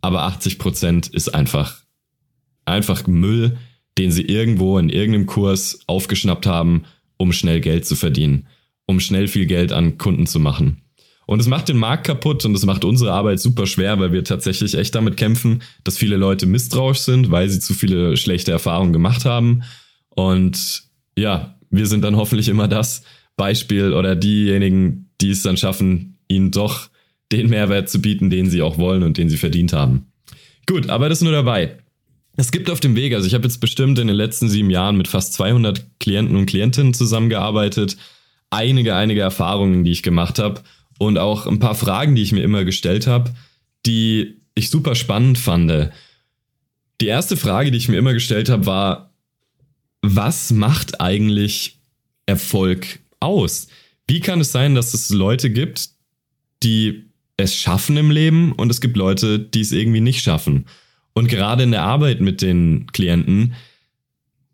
aber 0.00 0.22
80 0.22 0.58
Prozent 0.58 1.08
ist 1.08 1.34
einfach, 1.34 1.82
einfach 2.64 3.06
Müll, 3.06 3.56
den 3.98 4.10
sie 4.10 4.22
irgendwo 4.22 4.78
in 4.78 4.88
irgendeinem 4.88 5.26
Kurs 5.26 5.80
aufgeschnappt 5.86 6.46
haben, 6.46 6.84
um 7.16 7.32
schnell 7.32 7.60
Geld 7.60 7.86
zu 7.86 7.96
verdienen, 7.96 8.46
um 8.86 9.00
schnell 9.00 9.28
viel 9.28 9.46
Geld 9.46 9.72
an 9.72 9.98
Kunden 9.98 10.26
zu 10.26 10.38
machen. 10.38 10.82
Und 11.26 11.40
es 11.40 11.48
macht 11.48 11.68
den 11.68 11.76
Markt 11.76 12.06
kaputt 12.06 12.44
und 12.44 12.54
es 12.54 12.64
macht 12.64 12.84
unsere 12.84 13.12
Arbeit 13.12 13.40
super 13.40 13.66
schwer, 13.66 13.98
weil 13.98 14.12
wir 14.12 14.22
tatsächlich 14.22 14.74
echt 14.74 14.94
damit 14.94 15.16
kämpfen, 15.16 15.62
dass 15.82 15.98
viele 15.98 16.16
Leute 16.16 16.46
misstrauisch 16.46 16.98
sind, 16.98 17.32
weil 17.32 17.48
sie 17.48 17.58
zu 17.58 17.74
viele 17.74 18.16
schlechte 18.16 18.52
Erfahrungen 18.52 18.92
gemacht 18.92 19.24
haben. 19.24 19.64
Und 20.10 20.84
ja, 21.18 21.58
wir 21.68 21.86
sind 21.86 22.04
dann 22.04 22.16
hoffentlich 22.16 22.48
immer 22.48 22.68
das 22.68 23.02
Beispiel 23.36 23.92
oder 23.92 24.14
diejenigen, 24.14 25.10
die 25.20 25.30
es 25.30 25.42
dann 25.42 25.56
schaffen, 25.56 26.18
ihnen 26.28 26.52
doch 26.52 26.90
den 27.32 27.48
Mehrwert 27.48 27.88
zu 27.88 28.00
bieten, 28.00 28.30
den 28.30 28.50
sie 28.50 28.62
auch 28.62 28.78
wollen 28.78 29.02
und 29.02 29.18
den 29.18 29.28
sie 29.28 29.36
verdient 29.36 29.72
haben. 29.72 30.06
Gut, 30.66 30.88
aber 30.88 31.08
das 31.08 31.20
nur 31.20 31.32
dabei. 31.32 31.78
Es 32.36 32.52
gibt 32.52 32.68
auf 32.70 32.80
dem 32.80 32.96
Weg, 32.96 33.14
also 33.14 33.26
ich 33.26 33.34
habe 33.34 33.44
jetzt 33.44 33.60
bestimmt 33.60 33.98
in 33.98 34.08
den 34.08 34.16
letzten 34.16 34.48
sieben 34.48 34.70
Jahren 34.70 34.96
mit 34.96 35.08
fast 35.08 35.32
200 35.34 35.86
Klienten 35.98 36.36
und 36.36 36.46
Klientinnen 36.46 36.92
zusammengearbeitet, 36.92 37.96
einige, 38.50 38.94
einige 38.94 39.22
Erfahrungen, 39.22 39.84
die 39.84 39.92
ich 39.92 40.02
gemacht 40.02 40.38
habe 40.38 40.62
und 40.98 41.18
auch 41.18 41.46
ein 41.46 41.58
paar 41.58 41.74
Fragen, 41.74 42.14
die 42.14 42.22
ich 42.22 42.32
mir 42.32 42.42
immer 42.42 42.64
gestellt 42.64 43.06
habe, 43.06 43.34
die 43.86 44.42
ich 44.54 44.70
super 44.70 44.94
spannend 44.94 45.38
fand. 45.38 45.90
Die 47.00 47.06
erste 47.06 47.36
Frage, 47.36 47.70
die 47.70 47.78
ich 47.78 47.88
mir 47.88 47.98
immer 47.98 48.12
gestellt 48.12 48.48
habe, 48.48 48.66
war, 48.66 49.14
was 50.02 50.50
macht 50.52 51.00
eigentlich 51.00 51.78
Erfolg 52.26 53.00
aus? 53.18 53.68
Wie 54.06 54.20
kann 54.20 54.40
es 54.40 54.52
sein, 54.52 54.74
dass 54.74 54.94
es 54.94 55.10
Leute 55.10 55.50
gibt, 55.50 55.90
die 56.62 57.04
es 57.36 57.54
schaffen 57.54 57.96
im 57.96 58.10
Leben 58.10 58.52
und 58.52 58.70
es 58.70 58.80
gibt 58.80 58.96
Leute, 58.96 59.38
die 59.38 59.60
es 59.60 59.72
irgendwie 59.72 60.00
nicht 60.00 60.22
schaffen? 60.22 60.66
Und 61.14 61.28
gerade 61.28 61.62
in 61.62 61.70
der 61.70 61.82
Arbeit 61.82 62.20
mit 62.20 62.42
den 62.42 62.86
Klienten 62.92 63.54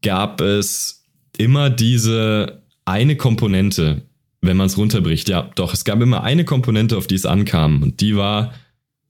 gab 0.02 0.40
es 0.40 1.04
immer 1.36 1.70
diese 1.70 2.62
eine 2.84 3.16
Komponente, 3.16 4.02
wenn 4.40 4.56
man 4.56 4.66
es 4.66 4.76
runterbricht. 4.76 5.28
Ja, 5.28 5.50
doch, 5.54 5.72
es 5.72 5.84
gab 5.84 6.00
immer 6.00 6.22
eine 6.22 6.44
Komponente, 6.44 6.96
auf 6.96 7.06
die 7.06 7.14
es 7.14 7.26
ankam, 7.26 7.82
und 7.82 8.00
die 8.00 8.16
war 8.16 8.54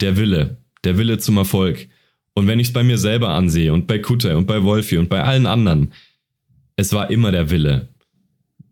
der 0.00 0.17
Wille, 0.17 0.59
der 0.85 0.99
Wille 0.99 1.19
zum 1.19 1.37
Erfolg. 1.37 1.88
Und 2.35 2.47
wenn 2.47 2.61
ich 2.61 2.69
es 2.69 2.73
bei 2.73 2.83
mir 2.83 2.99
selber 2.99 3.31
ansehe 3.31 3.73
und 3.73 3.87
bei 3.87 3.99
Kutter 3.99 4.37
und 4.37 4.47
bei 4.47 4.62
Wolfi 4.62 4.97
und 4.97 5.09
bei 5.09 5.23
allen 5.23 5.47
anderen, 5.47 5.93
es 6.76 6.93
war 6.93 7.11
immer 7.11 7.33
der 7.33 7.50
Wille. 7.50 7.88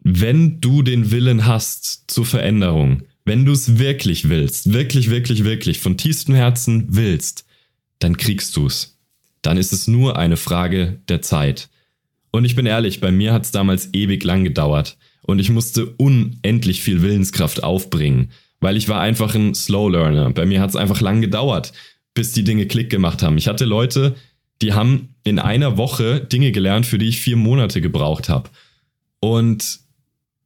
Wenn 0.03 0.61
du 0.61 0.83
den 0.83 1.11
Willen 1.11 1.47
hast 1.47 2.11
zur 2.11 2.25
Veränderung, 2.25 3.03
wenn 3.31 3.45
du 3.45 3.53
es 3.53 3.79
wirklich 3.79 4.29
willst, 4.29 4.73
wirklich, 4.73 5.09
wirklich, 5.09 5.45
wirklich 5.45 5.79
von 5.79 5.97
tiefstem 5.97 6.35
Herzen 6.35 6.87
willst, 6.89 7.47
dann 8.01 8.17
kriegst 8.17 8.57
du 8.57 8.67
es. 8.67 8.99
Dann 9.41 9.57
ist 9.57 9.73
es 9.73 9.87
nur 9.87 10.19
eine 10.19 10.37
Frage 10.37 10.99
der 11.09 11.23
Zeit. 11.23 11.69
Und 12.33 12.45
ich 12.45 12.57
bin 12.57 12.67
ehrlich, 12.67 12.99
bei 12.99 13.13
mir 13.13 13.33
hat 13.33 13.45
es 13.45 13.53
damals 13.53 13.91
ewig 13.95 14.25
lang 14.25 14.43
gedauert 14.43 14.99
und 15.23 15.39
ich 15.39 15.49
musste 15.49 15.87
unendlich 15.87 16.83
viel 16.83 17.03
Willenskraft 17.03 17.63
aufbringen, 17.63 18.33
weil 18.59 18.77
ich 18.77 18.89
war 18.89 19.01
einfach 19.01 19.37
ein 19.37 19.55
Slow 19.55 19.93
Learner. 19.93 20.31
Bei 20.31 20.45
mir 20.45 20.61
hat 20.61 20.71
es 20.71 20.77
einfach 20.77 21.01
lang 21.01 21.21
gedauert, 21.21 21.73
bis 22.15 22.33
die 22.33 22.43
Dinge 22.43 22.67
Klick 22.67 22.91
gemacht 22.91 23.23
haben. 23.23 23.39
Ich 23.39 23.47
hatte 23.47 23.65
Leute, 23.65 24.17
die 24.61 24.73
haben 24.73 25.15
in 25.23 25.39
einer 25.39 25.77
Woche 25.77 26.21
Dinge 26.21 26.51
gelernt, 26.51 26.85
für 26.85 26.99
die 26.99 27.07
ich 27.07 27.21
vier 27.21 27.37
Monate 27.37 27.81
gebraucht 27.81 28.29
habe. 28.29 28.51
Und 29.21 29.79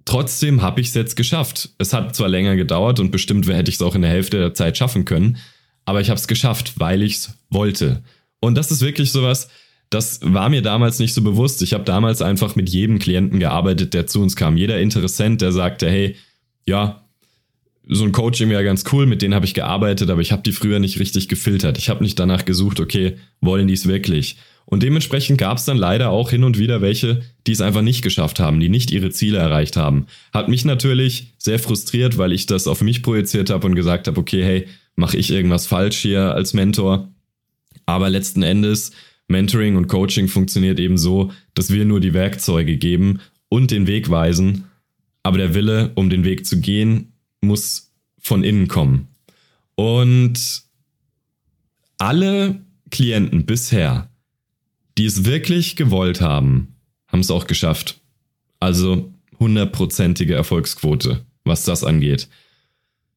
trotzdem 0.05 0.63
habe 0.63 0.81
ich 0.81 0.89
es 0.89 0.95
jetzt 0.95 1.17
geschafft. 1.17 1.71
Es 1.79 1.93
hat 1.93 2.15
zwar 2.15 2.29
länger 2.29 2.57
gedauert 2.57 3.01
und 3.01 3.11
bestimmt 3.11 3.47
hätte 3.49 3.71
ich 3.71 3.77
es 3.77 3.83
auch 3.83 3.95
in 3.95 4.03
der 4.03 4.11
Hälfte 4.11 4.39
der 4.39 4.55
Zeit 4.55 4.77
schaffen 4.77 5.05
können, 5.05 5.39
aber 5.85 6.01
ich 6.01 6.11
habe 6.11 6.19
es 6.19 6.29
geschafft, 6.29 6.75
weil 6.77 7.03
ich 7.03 7.15
es 7.17 7.39
wollte. 7.51 8.03
Und 8.41 8.57
das 8.57 8.71
ist 8.71 8.83
wirklich 8.83 9.13
sowas, 9.13 9.49
das 9.91 10.21
war 10.23 10.49
mir 10.49 10.63
damals 10.63 10.99
nicht 10.99 11.15
so 11.15 11.23
bewusst. 11.23 11.63
Ich 11.63 11.73
habe 11.73 11.85
damals 11.85 12.21
einfach 12.21 12.57
mit 12.57 12.69
jedem 12.69 12.99
Klienten 12.99 13.39
gearbeitet, 13.39 13.95
der 13.95 14.07
zu 14.07 14.21
uns 14.21 14.35
kam. 14.35 14.57
Jeder 14.57 14.81
Interessent, 14.81 15.41
der 15.41 15.53
sagte, 15.53 15.89
hey, 15.89 16.17
ja, 16.67 17.05
so 17.87 18.05
ein 18.05 18.13
Coaching 18.13 18.49
wäre 18.49 18.65
ganz 18.65 18.85
cool, 18.93 19.07
mit 19.07 19.23
denen 19.23 19.35
habe 19.35 19.45
ich 19.45 19.55
gearbeitet, 19.55 20.11
aber 20.11 20.21
ich 20.21 20.33
habe 20.33 20.43
die 20.43 20.53
früher 20.53 20.79
nicht 20.79 20.99
richtig 20.99 21.29
gefiltert. 21.29 21.79
Ich 21.79 21.91
habe 21.91 22.03
nicht 22.03 22.19
danach 22.19 22.45
gesucht, 22.45 22.81
okay, 22.81 23.19
wollen 23.41 23.69
die 23.69 23.75
es 23.75 23.87
wirklich? 23.87 24.37
Und 24.67 24.83
dementsprechend 24.83 25.39
gab 25.39 25.59
es 25.59 25.65
dann 25.65 25.77
leider 25.77 26.11
auch 26.11 26.31
hin 26.31 26.45
und 26.45 26.59
wieder 26.59 26.81
welche, 26.81 27.23
die 27.47 27.53
es 27.53 27.61
einfach 27.61 27.83
nicht 27.83 28.03
geschafft 28.03 28.41
haben, 28.41 28.61
die 28.61 28.69
nicht 28.69 28.91
ihre 28.91 29.11
Ziele 29.11 29.39
erreicht 29.39 29.77
haben. 29.77 30.07
Hat 30.33 30.49
mich 30.49 30.65
natürlich 30.65 31.35
sehr 31.39 31.59
frustriert, 31.59 32.17
weil 32.17 32.33
ich 32.33 32.47
das 32.47 32.67
auf 32.67 32.81
mich 32.81 33.03
projiziert 33.03 33.51
habe 33.51 33.67
und 33.67 33.75
gesagt 33.75 34.07
habe, 34.07 34.19
okay, 34.19 34.43
hey, 34.43 34.67
mache 34.97 35.17
ich 35.17 35.31
irgendwas 35.31 35.67
falsch 35.67 35.99
hier 35.99 36.35
als 36.35 36.55
Mentor? 36.55 37.09
Aber 37.87 38.09
letzten 38.09 38.43
Endes, 38.43 38.93
Mentoring 39.29 39.77
und 39.77 39.89
Coaching 39.89 40.29
funktioniert 40.29 40.81
eben 40.81 40.99
so, 40.99 41.31
dass 41.55 41.71
wir 41.71 41.85
nur 41.85 42.01
die 42.01 42.15
Werkzeuge 42.15 42.77
geben 42.77 43.21
und 43.49 43.71
den 43.71 43.87
Weg 43.87 44.11
weisen, 44.11 44.65
aber 45.23 45.39
der 45.39 45.55
Wille, 45.55 45.93
um 45.95 46.11
den 46.11 46.25
Weg 46.25 46.47
zu 46.47 46.61
gehen, 46.61 47.13
muss 47.41 47.93
von 48.19 48.45
innen 48.45 48.69
kommen. 48.69 49.09
Und 49.75 50.63
alle 51.99 52.61
Klienten 52.91 53.45
bisher, 53.47 54.11
die 54.99 55.07
es 55.07 55.25
wirklich 55.25 55.77
gewollt 55.77 56.21
haben, 56.21 56.77
haben 57.09 57.21
es 57.21 57.31
auch 57.31 57.47
geschafft. 57.47 58.01
Also 58.61 59.13
hundertprozentige 59.39 60.35
Erfolgsquote, 60.35 61.25
was 61.45 61.65
das 61.65 61.85
angeht. 61.85 62.29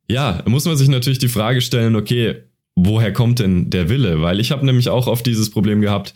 Ja, 0.09 0.41
muss 0.45 0.65
man 0.65 0.77
sich 0.77 0.89
natürlich 0.89 1.19
die 1.19 1.27
Frage 1.27 1.61
stellen, 1.61 1.95
okay, 1.95 2.43
woher 2.75 3.13
kommt 3.13 3.39
denn 3.39 3.69
der 3.69 3.89
Wille? 3.89 4.21
Weil 4.21 4.39
ich 4.39 4.51
habe 4.51 4.65
nämlich 4.65 4.89
auch 4.89 5.07
oft 5.07 5.25
dieses 5.25 5.49
Problem 5.49 5.81
gehabt, 5.81 6.13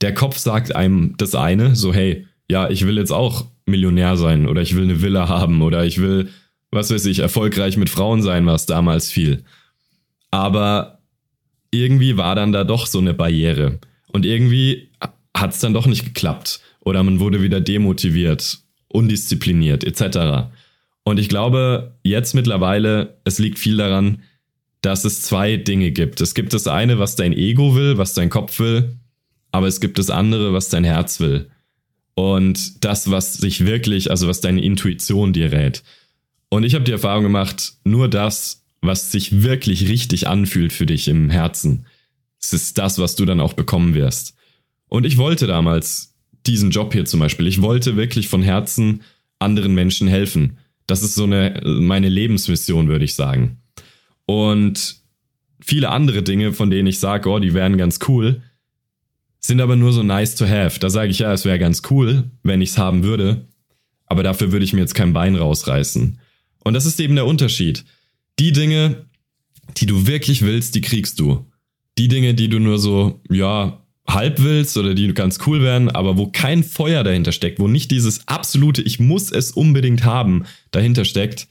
der 0.00 0.14
Kopf 0.14 0.38
sagt 0.38 0.74
einem 0.74 1.14
das 1.18 1.34
eine, 1.34 1.76
so 1.76 1.92
hey, 1.92 2.26
ja, 2.48 2.68
ich 2.68 2.86
will 2.86 2.96
jetzt 2.96 3.12
auch 3.12 3.46
Millionär 3.66 4.16
sein 4.16 4.48
oder 4.48 4.62
ich 4.62 4.74
will 4.76 4.84
eine 4.84 5.02
Villa 5.02 5.28
haben 5.28 5.62
oder 5.62 5.84
ich 5.84 6.00
will 6.00 6.30
was 6.70 6.90
weiß 6.90 7.06
ich, 7.06 7.18
erfolgreich 7.18 7.76
mit 7.76 7.90
Frauen 7.90 8.22
sein, 8.22 8.46
was 8.46 8.66
damals 8.66 9.10
viel. 9.10 9.44
Aber 10.30 11.00
irgendwie 11.70 12.16
war 12.16 12.34
dann 12.34 12.52
da 12.52 12.64
doch 12.64 12.86
so 12.86 12.98
eine 12.98 13.14
Barriere. 13.14 13.80
Und 14.12 14.26
irgendwie 14.26 14.90
hat 15.34 15.52
es 15.52 15.60
dann 15.60 15.74
doch 15.74 15.86
nicht 15.86 16.04
geklappt. 16.04 16.60
Oder 16.80 17.02
man 17.02 17.20
wurde 17.20 17.42
wieder 17.42 17.60
demotiviert, 17.60 18.58
undiszipliniert, 18.88 19.84
etc. 19.84 20.50
Und 21.04 21.18
ich 21.18 21.28
glaube, 21.28 21.94
jetzt 22.02 22.34
mittlerweile, 22.34 23.18
es 23.24 23.38
liegt 23.38 23.58
viel 23.58 23.76
daran, 23.76 24.22
dass 24.82 25.04
es 25.04 25.22
zwei 25.22 25.56
Dinge 25.56 25.90
gibt. 25.90 26.20
Es 26.20 26.34
gibt 26.34 26.52
das 26.54 26.66
eine, 26.66 26.98
was 26.98 27.16
dein 27.16 27.32
Ego 27.32 27.74
will, 27.74 27.98
was 27.98 28.14
dein 28.14 28.30
Kopf 28.30 28.58
will, 28.60 28.96
aber 29.52 29.66
es 29.66 29.80
gibt 29.80 29.98
das 29.98 30.10
andere, 30.10 30.52
was 30.52 30.68
dein 30.68 30.84
Herz 30.84 31.20
will. 31.20 31.50
Und 32.14 32.84
das, 32.84 33.10
was 33.10 33.34
sich 33.34 33.66
wirklich, 33.66 34.10
also 34.10 34.26
was 34.26 34.40
deine 34.40 34.62
Intuition 34.62 35.32
dir 35.32 35.52
rät. 35.52 35.82
Und 36.48 36.64
ich 36.64 36.74
habe 36.74 36.84
die 36.84 36.92
Erfahrung 36.92 37.22
gemacht, 37.22 37.74
nur 37.84 38.08
das, 38.08 38.64
was 38.80 39.12
sich 39.12 39.42
wirklich 39.42 39.88
richtig 39.88 40.26
anfühlt 40.26 40.72
für 40.72 40.86
dich 40.86 41.08
im 41.08 41.30
Herzen, 41.30 41.86
es 42.40 42.52
ist 42.52 42.78
das, 42.78 42.98
was 42.98 43.16
du 43.16 43.24
dann 43.24 43.40
auch 43.40 43.52
bekommen 43.52 43.94
wirst. 43.94 44.34
Und 44.88 45.04
ich 45.04 45.18
wollte 45.18 45.46
damals 45.46 46.14
diesen 46.46 46.70
Job 46.70 46.92
hier 46.92 47.04
zum 47.04 47.20
Beispiel. 47.20 47.46
Ich 47.46 47.62
wollte 47.62 47.96
wirklich 47.96 48.28
von 48.28 48.42
Herzen 48.42 49.02
anderen 49.38 49.74
Menschen 49.74 50.08
helfen. 50.08 50.58
Das 50.86 51.02
ist 51.02 51.14
so 51.14 51.24
eine, 51.24 51.60
meine 51.64 52.08
Lebensmission, 52.08 52.88
würde 52.88 53.04
ich 53.04 53.14
sagen. 53.14 53.58
Und 54.26 54.96
viele 55.60 55.90
andere 55.90 56.22
Dinge, 56.22 56.52
von 56.52 56.70
denen 56.70 56.88
ich 56.88 56.98
sage, 56.98 57.28
oh, 57.28 57.38
die 57.38 57.54
wären 57.54 57.76
ganz 57.76 57.98
cool, 58.08 58.42
sind 59.38 59.60
aber 59.60 59.76
nur 59.76 59.92
so 59.92 60.02
nice 60.02 60.34
to 60.34 60.46
have. 60.46 60.80
Da 60.80 60.90
sage 60.90 61.10
ich, 61.10 61.20
ja, 61.20 61.32
es 61.32 61.44
wäre 61.44 61.58
ganz 61.58 61.82
cool, 61.90 62.30
wenn 62.42 62.60
ich 62.60 62.70
es 62.70 62.78
haben 62.78 63.02
würde, 63.02 63.46
aber 64.06 64.22
dafür 64.22 64.52
würde 64.52 64.64
ich 64.64 64.72
mir 64.72 64.80
jetzt 64.80 64.94
kein 64.94 65.12
Bein 65.12 65.36
rausreißen. 65.36 66.18
Und 66.64 66.74
das 66.74 66.86
ist 66.86 67.00
eben 67.00 67.14
der 67.14 67.26
Unterschied. 67.26 67.84
Die 68.38 68.52
Dinge, 68.52 69.06
die 69.76 69.86
du 69.86 70.06
wirklich 70.06 70.42
willst, 70.42 70.74
die 70.74 70.80
kriegst 70.80 71.20
du. 71.20 71.46
Die 72.00 72.08
Dinge, 72.08 72.32
die 72.32 72.48
du 72.48 72.60
nur 72.60 72.78
so, 72.78 73.20
ja, 73.28 73.78
halb 74.08 74.42
willst 74.42 74.78
oder 74.78 74.94
die 74.94 75.12
ganz 75.12 75.38
cool 75.46 75.60
wären, 75.60 75.90
aber 75.90 76.16
wo 76.16 76.28
kein 76.28 76.64
Feuer 76.64 77.04
dahinter 77.04 77.30
steckt, 77.30 77.60
wo 77.60 77.68
nicht 77.68 77.90
dieses 77.90 78.26
absolute, 78.26 78.80
ich 78.80 79.00
muss 79.00 79.30
es 79.30 79.50
unbedingt 79.50 80.02
haben, 80.02 80.46
dahinter 80.70 81.04
steckt, 81.04 81.46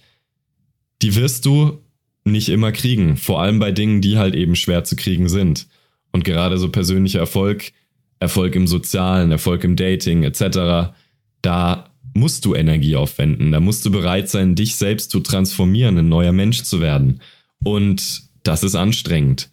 die 1.04 1.14
wirst 1.14 1.46
du 1.46 1.78
nicht 2.24 2.50
immer 2.50 2.72
kriegen. 2.72 3.16
Vor 3.16 3.44
allem 3.44 3.60
bei 3.60 3.72
Dingen, 3.72 4.02
die 4.02 4.18
halt 4.18 4.34
eben 4.34 4.56
schwer 4.56 4.84
zu 4.84 4.96
kriegen 4.96 5.30
sind. 5.30 5.68
Und 6.12 6.26
gerade 6.26 6.58
so 6.58 6.70
persönlicher 6.70 7.20
Erfolg, 7.20 7.72
Erfolg 8.18 8.56
im 8.56 8.66
Sozialen, 8.66 9.30
Erfolg 9.30 9.64
im 9.64 9.76
Dating 9.76 10.24
etc., 10.24 10.96
da 11.44 11.92
musst 12.16 12.44
du 12.44 12.56
Energie 12.56 12.96
aufwenden. 12.96 13.52
Da 13.52 13.60
musst 13.60 13.86
du 13.86 13.92
bereit 13.92 14.30
sein, 14.30 14.56
dich 14.56 14.78
selbst 14.78 15.12
zu 15.12 15.20
transformieren, 15.20 16.00
ein 16.00 16.10
neuer 16.10 16.32
Mensch 16.32 16.64
zu 16.64 16.82
werden. 16.82 17.22
Und 17.64 18.24
das 18.42 18.64
ist 18.64 18.74
anstrengend. 18.74 19.52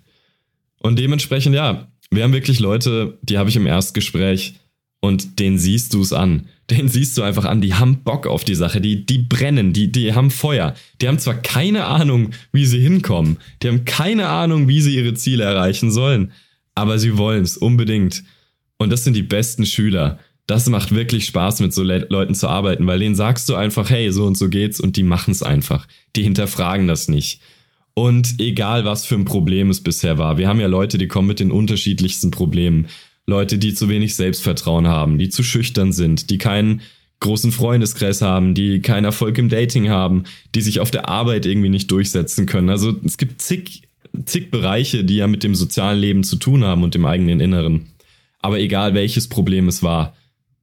Und 0.80 0.99
dementsprechend, 0.99 1.54
ja, 1.54 1.88
wir 2.11 2.23
haben 2.23 2.33
wirklich 2.33 2.61
Leute, 2.61 3.18
die 3.23 3.38
habe 3.38 3.50
ich 3.50 3.56
im 3.56 3.66
Erstgespräch 3.66 4.54
und 5.00 5.38
denen 5.38 5.59
siehst 5.59 5.95
du 5.95 6.02
es 6.02 6.12
an. 6.12 6.49
Den 6.71 6.88
siehst 6.88 7.16
du 7.16 7.23
einfach 7.23 7.45
an, 7.45 7.61
die 7.61 7.75
haben 7.75 8.02
Bock 8.02 8.26
auf 8.26 8.45
die 8.45 8.54
Sache, 8.54 8.80
die, 8.80 9.06
die 9.06 9.18
brennen, 9.18 9.73
die, 9.73 9.92
die 9.92 10.14
haben 10.14 10.30
Feuer. 10.30 10.75
Die 11.00 11.09
haben 11.09 11.18
zwar 11.18 11.35
keine 11.35 11.85
Ahnung, 11.85 12.30
wie 12.52 12.66
sie 12.66 12.80
hinkommen, 12.80 13.38
die 13.62 13.68
haben 13.68 13.85
keine 13.85 14.28
Ahnung, 14.28 14.66
wie 14.66 14.80
sie 14.80 14.97
ihre 14.97 15.14
Ziele 15.14 15.45
erreichen 15.45 15.90
sollen, 15.90 16.33
aber 16.75 16.99
sie 16.99 17.16
wollen 17.18 17.42
es 17.42 17.56
unbedingt. 17.56 18.25
Und 18.78 18.90
das 18.90 19.04
sind 19.04 19.14
die 19.14 19.23
besten 19.23 19.64
Schüler 19.64 20.18
das 20.47 20.68
macht 20.68 20.95
wirklich 20.95 21.26
Spaß, 21.26 21.61
mit 21.61 21.75
so 21.75 21.83
Le 21.83 22.06
Leuten 22.09 22.35
zu 22.35 22.49
arbeiten, 22.49 22.87
weil 22.87 23.00
denen 23.00 23.16
sagst 23.16 23.49
du 23.49 23.56
einfach, 23.56 23.90
hey, 23.90 24.12
so 24.12 24.25
und 24.25 24.38
so 24.38 24.49
geht's 24.49 24.80
und 24.80 24.97
die 24.97 25.02
machen 25.02 25.33
es 25.33 25.42
einfach. 25.42 25.87
Die 26.14 26.23
hinterfragen 26.23 26.87
das 26.87 27.09
nicht. 27.09 27.40
Und 27.98 28.40
egal, 28.40 28.84
was 28.84 29.06
für 29.06 29.14
ein 29.14 29.24
Problem 29.24 29.70
es 29.70 29.82
bisher 29.82 30.18
war, 30.18 30.36
wir 30.36 30.48
haben 30.48 30.60
ja 30.60 30.66
Leute, 30.66 30.98
die 30.98 31.08
kommen 31.08 31.28
mit 31.28 31.40
den 31.40 31.50
unterschiedlichsten 31.50 32.30
Problemen. 32.30 32.88
Leute, 33.24 33.56
die 33.56 33.72
zu 33.72 33.88
wenig 33.88 34.14
Selbstvertrauen 34.16 34.86
haben, 34.86 35.16
die 35.16 35.30
zu 35.30 35.42
schüchtern 35.42 35.92
sind, 35.92 36.28
die 36.28 36.36
keinen 36.36 36.82
großen 37.20 37.52
Freundeskreis 37.52 38.20
haben, 38.20 38.52
die 38.54 38.80
keinen 38.80 39.06
Erfolg 39.06 39.38
im 39.38 39.48
Dating 39.48 39.88
haben, 39.88 40.24
die 40.54 40.60
sich 40.60 40.80
auf 40.80 40.90
der 40.90 41.08
Arbeit 41.08 41.46
irgendwie 41.46 41.70
nicht 41.70 41.90
durchsetzen 41.90 42.44
können. 42.44 42.68
Also 42.68 42.94
es 43.02 43.16
gibt 43.16 43.40
zig, 43.40 43.84
zig 44.26 44.50
Bereiche, 44.50 45.02
die 45.02 45.16
ja 45.16 45.26
mit 45.26 45.42
dem 45.42 45.54
sozialen 45.54 45.98
Leben 45.98 46.22
zu 46.22 46.36
tun 46.36 46.64
haben 46.64 46.82
und 46.82 46.94
dem 46.94 47.06
eigenen 47.06 47.40
Inneren. 47.40 47.86
Aber 48.40 48.60
egal 48.60 48.92
welches 48.92 49.26
Problem 49.26 49.68
es 49.68 49.82
war, 49.82 50.14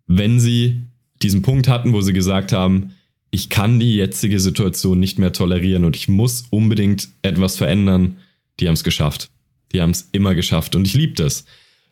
wenn 0.05 0.39
sie 0.39 0.81
diesen 1.23 1.41
Punkt 1.41 1.67
hatten, 1.67 1.93
wo 1.93 2.01
sie 2.01 2.13
gesagt 2.13 2.51
haben, 2.51 2.91
ich 3.33 3.49
kann 3.49 3.79
die 3.79 3.95
jetzige 3.95 4.39
Situation 4.39 4.99
nicht 4.99 5.17
mehr 5.17 5.33
tolerieren 5.33 5.85
und 5.85 5.95
ich 5.95 6.07
muss 6.07 6.45
unbedingt 6.51 7.09
etwas 7.23 7.57
verändern, 7.57 8.17
die 8.59 8.67
haben 8.67 8.75
es 8.75 8.83
geschafft. 8.83 9.31
Die 9.71 9.81
haben 9.81 9.89
es 9.89 10.07
immer 10.11 10.35
geschafft 10.35 10.75
und 10.75 10.85
ich 10.85 10.93
liebe 10.93 11.15
das. 11.15 11.45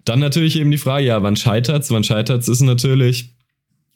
Dann 0.06 0.20
natürlich 0.20 0.60
eben 0.60 0.70
die 0.70 0.78
Frage, 0.78 1.08
ja, 1.08 1.24
wann 1.24 1.36
scheitert's? 1.36 1.90
Wann 1.90 2.04
scheitert's 2.04 2.48
ist 2.48 2.62
natürlich, 2.62 3.34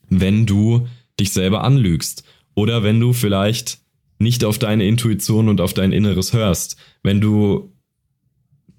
wenn 0.09 0.47
du 0.47 0.87
dich 1.19 1.33
selber 1.33 1.63
anlügst 1.63 2.23
oder 2.55 2.81
wenn 2.81 2.99
du 2.99 3.13
vielleicht 3.13 3.77
nicht 4.17 4.43
auf 4.43 4.57
deine 4.57 4.87
Intuition 4.87 5.47
und 5.47 5.61
auf 5.61 5.75
dein 5.75 5.91
Inneres 5.91 6.33
hörst, 6.33 6.77
wenn 7.03 7.21
du 7.21 7.71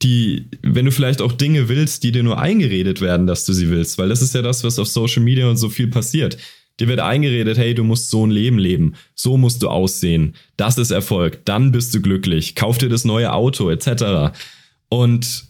die, 0.02 0.50
wenn 0.62 0.87
du 0.87 0.90
vielleicht 0.90 1.23
auch 1.23 1.30
Dinge 1.30 1.68
willst, 1.68 2.02
die 2.02 2.11
dir 2.11 2.25
nur 2.25 2.40
eingeredet 2.40 3.00
werden, 3.00 3.28
dass 3.28 3.44
du 3.44 3.52
sie 3.52 3.70
willst, 3.70 3.96
weil 3.96 4.08
das 4.08 4.23
ist 4.23 4.35
ja 4.35 4.42
das, 4.42 4.64
was 4.64 4.80
auf 4.80 4.88
Social 4.88 5.23
Media 5.23 5.49
und 5.49 5.56
so 5.56 5.68
viel 5.68 5.87
passiert. 5.87 6.37
Dir 6.78 6.88
wird 6.88 7.00
eingeredet, 7.00 7.56
hey, 7.56 7.75
du 7.75 7.85
musst 7.85 8.11
so 8.11 8.26
ein 8.26 8.30
Leben 8.30 8.59
leben, 8.59 8.95
so 9.14 9.37
musst 9.37 9.62
du 9.62 9.68
aussehen, 9.68 10.35
das 10.56 10.76
ist 10.78 10.90
Erfolg, 10.90 11.45
dann 11.45 11.73
bist 11.73 11.95
du 11.95 12.02
glücklich, 12.02 12.54
kauf 12.54 12.78
dir 12.78 12.88
das 12.88 13.04
neue 13.04 13.33
Auto, 13.33 13.71
etc. 13.71 14.37
Und 14.88 15.45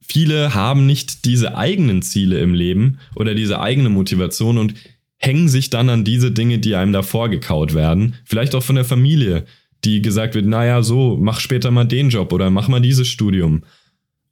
viele 0.00 0.54
haben 0.54 0.86
nicht 0.86 1.24
diese 1.24 1.56
eigenen 1.56 2.02
Ziele 2.02 2.40
im 2.40 2.52
Leben 2.52 2.98
oder 3.14 3.34
diese 3.34 3.60
eigene 3.60 3.90
Motivation 3.90 4.58
und 4.58 4.74
hängen 5.18 5.48
sich 5.48 5.70
dann 5.70 5.88
an 5.88 6.04
diese 6.04 6.32
Dinge, 6.32 6.58
die 6.58 6.74
einem 6.74 6.92
da 6.92 7.02
vorgekaut 7.02 7.72
werden, 7.74 8.16
vielleicht 8.24 8.54
auch 8.54 8.62
von 8.62 8.76
der 8.76 8.84
Familie 8.84 9.46
die 9.84 10.02
gesagt 10.02 10.34
wird, 10.34 10.46
naja, 10.46 10.82
so, 10.82 11.16
mach 11.20 11.40
später 11.40 11.70
mal 11.70 11.84
den 11.84 12.08
Job 12.10 12.32
oder 12.32 12.50
mach 12.50 12.68
mal 12.68 12.80
dieses 12.80 13.08
Studium. 13.08 13.64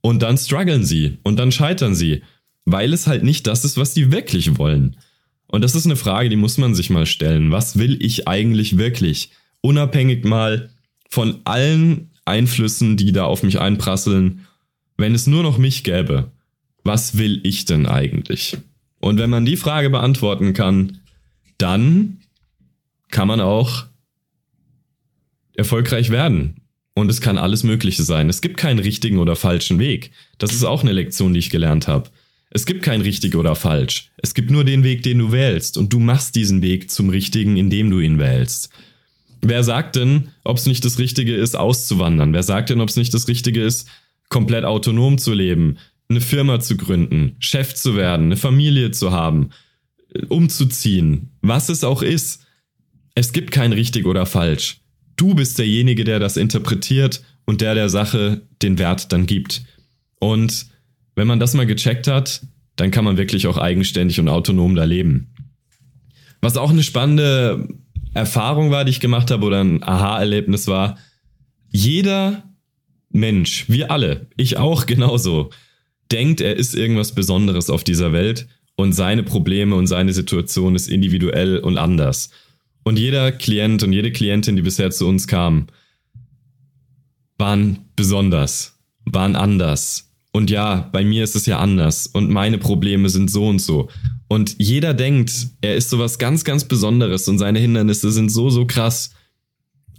Und 0.00 0.22
dann 0.22 0.36
strugglen 0.36 0.84
sie 0.84 1.18
und 1.22 1.38
dann 1.38 1.52
scheitern 1.52 1.94
sie, 1.94 2.22
weil 2.64 2.92
es 2.92 3.06
halt 3.06 3.22
nicht 3.22 3.46
das 3.46 3.64
ist, 3.64 3.76
was 3.76 3.94
die 3.94 4.10
wirklich 4.10 4.58
wollen. 4.58 4.96
Und 5.52 5.62
das 5.62 5.74
ist 5.74 5.84
eine 5.84 5.96
Frage, 5.96 6.30
die 6.30 6.36
muss 6.36 6.56
man 6.56 6.74
sich 6.74 6.88
mal 6.88 7.04
stellen. 7.04 7.52
Was 7.52 7.78
will 7.78 8.02
ich 8.02 8.26
eigentlich 8.26 8.78
wirklich? 8.78 9.30
Unabhängig 9.60 10.24
mal 10.24 10.70
von 11.10 11.42
allen 11.44 12.10
Einflüssen, 12.24 12.96
die 12.96 13.12
da 13.12 13.24
auf 13.24 13.42
mich 13.42 13.60
einprasseln, 13.60 14.46
wenn 14.96 15.14
es 15.14 15.26
nur 15.26 15.42
noch 15.42 15.58
mich 15.58 15.84
gäbe. 15.84 16.32
was 16.84 17.18
will 17.18 17.38
ich 17.44 17.66
denn 17.66 17.86
eigentlich? 17.86 18.56
Und 18.98 19.18
wenn 19.18 19.30
man 19.30 19.44
die 19.44 19.56
Frage 19.56 19.90
beantworten 19.90 20.52
kann, 20.52 20.98
dann 21.58 22.18
kann 23.10 23.28
man 23.28 23.40
auch 23.40 23.84
erfolgreich 25.54 26.10
werden. 26.10 26.62
Und 26.94 27.10
es 27.10 27.20
kann 27.20 27.38
alles 27.38 27.62
Mögliche 27.62 28.02
sein. 28.02 28.28
Es 28.28 28.40
gibt 28.40 28.56
keinen 28.56 28.80
richtigen 28.80 29.18
oder 29.18 29.36
falschen 29.36 29.78
Weg. 29.78 30.12
Das 30.38 30.52
ist 30.52 30.64
auch 30.64 30.82
eine 30.82 30.92
Lektion, 30.92 31.34
die 31.34 31.40
ich 31.40 31.50
gelernt 31.50 31.88
habe. 31.88 32.10
Es 32.54 32.66
gibt 32.66 32.82
kein 32.82 33.00
richtig 33.00 33.34
oder 33.34 33.56
falsch. 33.56 34.10
Es 34.18 34.34
gibt 34.34 34.50
nur 34.50 34.64
den 34.64 34.84
Weg, 34.84 35.02
den 35.02 35.18
du 35.18 35.32
wählst. 35.32 35.78
Und 35.78 35.92
du 35.92 35.98
machst 35.98 36.34
diesen 36.34 36.60
Weg 36.60 36.90
zum 36.90 37.08
richtigen, 37.08 37.56
indem 37.56 37.90
du 37.90 37.98
ihn 37.98 38.18
wählst. 38.18 38.68
Wer 39.40 39.64
sagt 39.64 39.96
denn, 39.96 40.28
ob 40.44 40.58
es 40.58 40.66
nicht 40.66 40.84
das 40.84 40.98
Richtige 40.98 41.34
ist, 41.34 41.56
auszuwandern? 41.56 42.34
Wer 42.34 42.42
sagt 42.42 42.70
denn, 42.70 42.80
ob 42.80 42.90
es 42.90 42.96
nicht 42.96 43.14
das 43.14 43.26
Richtige 43.26 43.62
ist, 43.62 43.88
komplett 44.28 44.64
autonom 44.64 45.18
zu 45.18 45.32
leben, 45.32 45.78
eine 46.08 46.20
Firma 46.20 46.60
zu 46.60 46.76
gründen, 46.76 47.36
Chef 47.38 47.74
zu 47.74 47.96
werden, 47.96 48.26
eine 48.26 48.36
Familie 48.36 48.90
zu 48.90 49.12
haben, 49.12 49.50
umzuziehen, 50.28 51.30
was 51.40 51.70
es 51.70 51.84
auch 51.84 52.02
ist? 52.02 52.44
Es 53.14 53.32
gibt 53.32 53.50
kein 53.50 53.72
richtig 53.72 54.06
oder 54.06 54.26
falsch. 54.26 54.80
Du 55.16 55.34
bist 55.34 55.58
derjenige, 55.58 56.04
der 56.04 56.18
das 56.18 56.36
interpretiert 56.36 57.22
und 57.46 57.62
der 57.62 57.74
der 57.74 57.88
Sache 57.88 58.42
den 58.60 58.78
Wert 58.78 59.12
dann 59.12 59.26
gibt. 59.26 59.62
Und 60.18 60.66
wenn 61.14 61.26
man 61.26 61.40
das 61.40 61.54
mal 61.54 61.66
gecheckt 61.66 62.06
hat, 62.06 62.42
dann 62.76 62.90
kann 62.90 63.04
man 63.04 63.16
wirklich 63.16 63.46
auch 63.46 63.58
eigenständig 63.58 64.18
und 64.20 64.28
autonom 64.28 64.74
da 64.74 64.84
leben. 64.84 65.34
Was 66.40 66.56
auch 66.56 66.70
eine 66.70 66.82
spannende 66.82 67.68
Erfahrung 68.14 68.70
war, 68.70 68.84
die 68.84 68.90
ich 68.90 69.00
gemacht 69.00 69.30
habe 69.30 69.46
oder 69.46 69.62
ein 69.62 69.82
Aha-Erlebnis 69.82 70.66
war, 70.66 70.98
jeder 71.70 72.42
Mensch, 73.10 73.68
wir 73.68 73.90
alle, 73.90 74.26
ich 74.36 74.56
auch 74.56 74.86
genauso, 74.86 75.50
denkt, 76.10 76.40
er 76.40 76.56
ist 76.56 76.74
irgendwas 76.74 77.14
Besonderes 77.14 77.70
auf 77.70 77.84
dieser 77.84 78.12
Welt 78.12 78.48
und 78.76 78.92
seine 78.92 79.22
Probleme 79.22 79.74
und 79.76 79.86
seine 79.86 80.12
Situation 80.12 80.74
ist 80.74 80.88
individuell 80.88 81.58
und 81.58 81.78
anders. 81.78 82.30
Und 82.84 82.98
jeder 82.98 83.32
Klient 83.32 83.82
und 83.82 83.92
jede 83.92 84.12
Klientin, 84.12 84.56
die 84.56 84.62
bisher 84.62 84.90
zu 84.90 85.06
uns 85.06 85.26
kam, 85.26 85.68
waren 87.38 87.86
besonders, 87.96 88.78
waren 89.04 89.36
anders. 89.36 90.11
Und 90.32 90.50
ja, 90.50 90.88
bei 90.92 91.04
mir 91.04 91.24
ist 91.24 91.36
es 91.36 91.46
ja 91.46 91.58
anders 91.58 92.06
und 92.06 92.30
meine 92.30 92.56
Probleme 92.56 93.10
sind 93.10 93.30
so 93.30 93.46
und 93.46 93.60
so. 93.60 93.90
Und 94.28 94.56
jeder 94.58 94.94
denkt, 94.94 95.48
er 95.60 95.76
ist 95.76 95.90
sowas 95.90 96.18
ganz, 96.18 96.42
ganz 96.44 96.64
Besonderes 96.64 97.28
und 97.28 97.38
seine 97.38 97.58
Hindernisse 97.58 98.10
sind 98.10 98.30
so, 98.30 98.48
so 98.48 98.66
krass. 98.66 99.10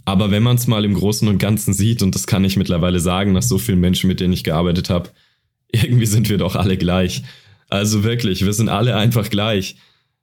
Aber 0.04 0.32
wenn 0.32 0.42
man 0.42 0.56
es 0.56 0.66
mal 0.66 0.84
im 0.84 0.94
Großen 0.94 1.28
und 1.28 1.38
Ganzen 1.38 1.72
sieht, 1.72 2.02
und 2.02 2.16
das 2.16 2.26
kann 2.26 2.44
ich 2.44 2.56
mittlerweile 2.56 2.98
sagen, 2.98 3.32
nach 3.32 3.42
so 3.42 3.58
vielen 3.58 3.80
Menschen, 3.80 4.08
mit 4.08 4.18
denen 4.18 4.32
ich 4.32 4.42
gearbeitet 4.42 4.90
habe, 4.90 5.10
irgendwie 5.72 6.06
sind 6.06 6.28
wir 6.28 6.38
doch 6.38 6.56
alle 6.56 6.76
gleich. 6.76 7.22
Also 7.68 8.02
wirklich, 8.02 8.44
wir 8.44 8.52
sind 8.52 8.68
alle 8.68 8.96
einfach 8.96 9.30
gleich. 9.30 9.76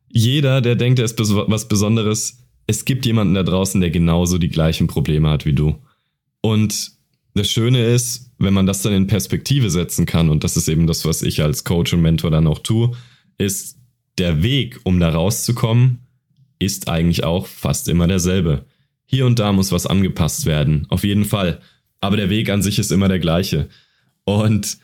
Jeder, 0.10 0.60
der 0.60 0.76
denkt, 0.76 1.00
er 1.00 1.06
ist 1.06 1.18
was 1.20 1.70
Besonderes, 1.70 2.40
es 2.68 2.84
gibt 2.84 3.06
jemanden 3.06 3.34
da 3.34 3.44
draußen, 3.44 3.80
der 3.80 3.92
genauso 3.92 4.38
die 4.38 4.50
gleichen 4.50 4.88
Probleme 4.88 5.30
hat 5.30 5.46
wie 5.46 5.54
du. 5.54 5.76
Und 6.42 6.92
das 7.34 7.50
Schöne 7.50 7.86
ist, 7.86 8.32
wenn 8.38 8.54
man 8.54 8.66
das 8.66 8.82
dann 8.82 8.94
in 8.94 9.08
Perspektive 9.08 9.70
setzen 9.70 10.06
kann, 10.06 10.30
und 10.30 10.44
das 10.44 10.58
ist 10.58 10.68
eben 10.68 10.88
das, 10.88 11.06
was 11.06 11.22
ich 11.22 11.42
als 11.42 11.64
Coach 11.64 11.94
und 11.94 12.02
Mentor 12.02 12.32
dann 12.32 12.48
auch 12.48 12.60
tue, 12.60 12.92
ist 13.38 13.78
der 14.18 14.44
Weg, 14.44 14.80
um 14.84 15.00
da 15.00 15.10
rauszukommen, 15.10 16.00
ist 16.60 16.90
eigentlich 16.90 17.24
auch 17.24 17.48
fast 17.48 17.88
immer 17.88 18.08
derselbe. 18.08 18.66
Hier 19.06 19.26
und 19.26 19.40
da 19.40 19.52
muss 19.52 19.72
was 19.72 19.88
angepasst 19.88 20.46
werden, 20.46 20.86
auf 20.90 21.04
jeden 21.04 21.26
Fall. 21.26 21.60
Aber 22.02 22.18
der 22.18 22.30
Weg 22.30 22.50
an 22.50 22.62
sich 22.62 22.80
ist 22.80 22.92
immer 22.92 23.08
der 23.08 23.20
gleiche. 23.20 23.70
Und 24.24 24.78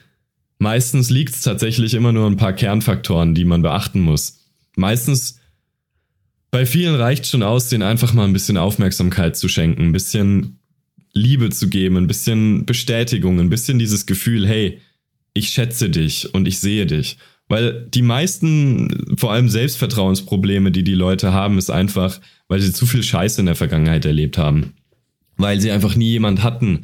meistens 0.59 1.09
liegt 1.09 1.35
es 1.35 1.41
tatsächlich 1.41 1.93
immer 1.93 2.11
nur 2.11 2.27
ein 2.27 2.37
paar 2.37 2.53
Kernfaktoren, 2.53 3.35
die 3.35 3.45
man 3.45 3.61
beachten 3.61 4.01
muss. 4.01 4.39
Meistens 4.75 5.39
bei 6.51 6.65
vielen 6.65 6.95
reicht 6.95 7.27
schon 7.27 7.43
aus, 7.43 7.69
denen 7.69 7.83
einfach 7.83 8.13
mal 8.13 8.25
ein 8.25 8.33
bisschen 8.33 8.57
Aufmerksamkeit 8.57 9.35
zu 9.35 9.47
schenken, 9.47 9.83
ein 9.83 9.91
bisschen 9.91 10.59
Liebe 11.17 11.49
zu 11.49 11.69
geben, 11.69 11.97
ein 11.97 12.07
bisschen 12.07 12.65
Bestätigung, 12.65 13.39
ein 13.39 13.49
bisschen 13.49 13.79
dieses 13.79 14.05
Gefühl, 14.05 14.47
hey, 14.47 14.79
ich 15.33 15.49
schätze 15.49 15.89
dich 15.89 16.33
und 16.33 16.47
ich 16.47 16.59
sehe 16.59 16.85
dich. 16.85 17.17
Weil 17.49 17.87
die 17.93 18.01
meisten, 18.01 19.15
vor 19.17 19.31
allem 19.31 19.49
Selbstvertrauensprobleme, 19.49 20.71
die 20.71 20.83
die 20.83 20.93
Leute 20.93 21.31
haben, 21.31 21.57
ist 21.57 21.69
einfach, 21.69 22.19
weil 22.47 22.59
sie 22.59 22.73
zu 22.73 22.85
viel 22.85 23.03
Scheiße 23.03 23.39
in 23.39 23.45
der 23.45 23.55
Vergangenheit 23.55 24.05
erlebt 24.05 24.37
haben. 24.37 24.73
Weil 25.37 25.61
sie 25.61 25.71
einfach 25.71 25.95
nie 25.95 26.11
jemand 26.11 26.43
hatten, 26.43 26.83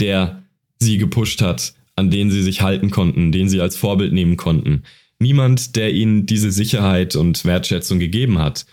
der 0.00 0.42
sie 0.78 0.98
gepusht 0.98 1.42
hat, 1.42 1.74
an 1.94 2.10
den 2.10 2.30
sie 2.30 2.42
sich 2.42 2.62
halten 2.62 2.90
konnten, 2.90 3.30
den 3.30 3.48
sie 3.48 3.60
als 3.60 3.76
Vorbild 3.76 4.12
nehmen 4.12 4.36
konnten. 4.36 4.82
Niemand, 5.18 5.76
der 5.76 5.92
ihnen 5.92 6.26
diese 6.26 6.50
Sicherheit 6.50 7.14
und 7.14 7.44
Wertschätzung 7.44 7.98
gegeben 7.98 8.38
hat. 8.38 8.64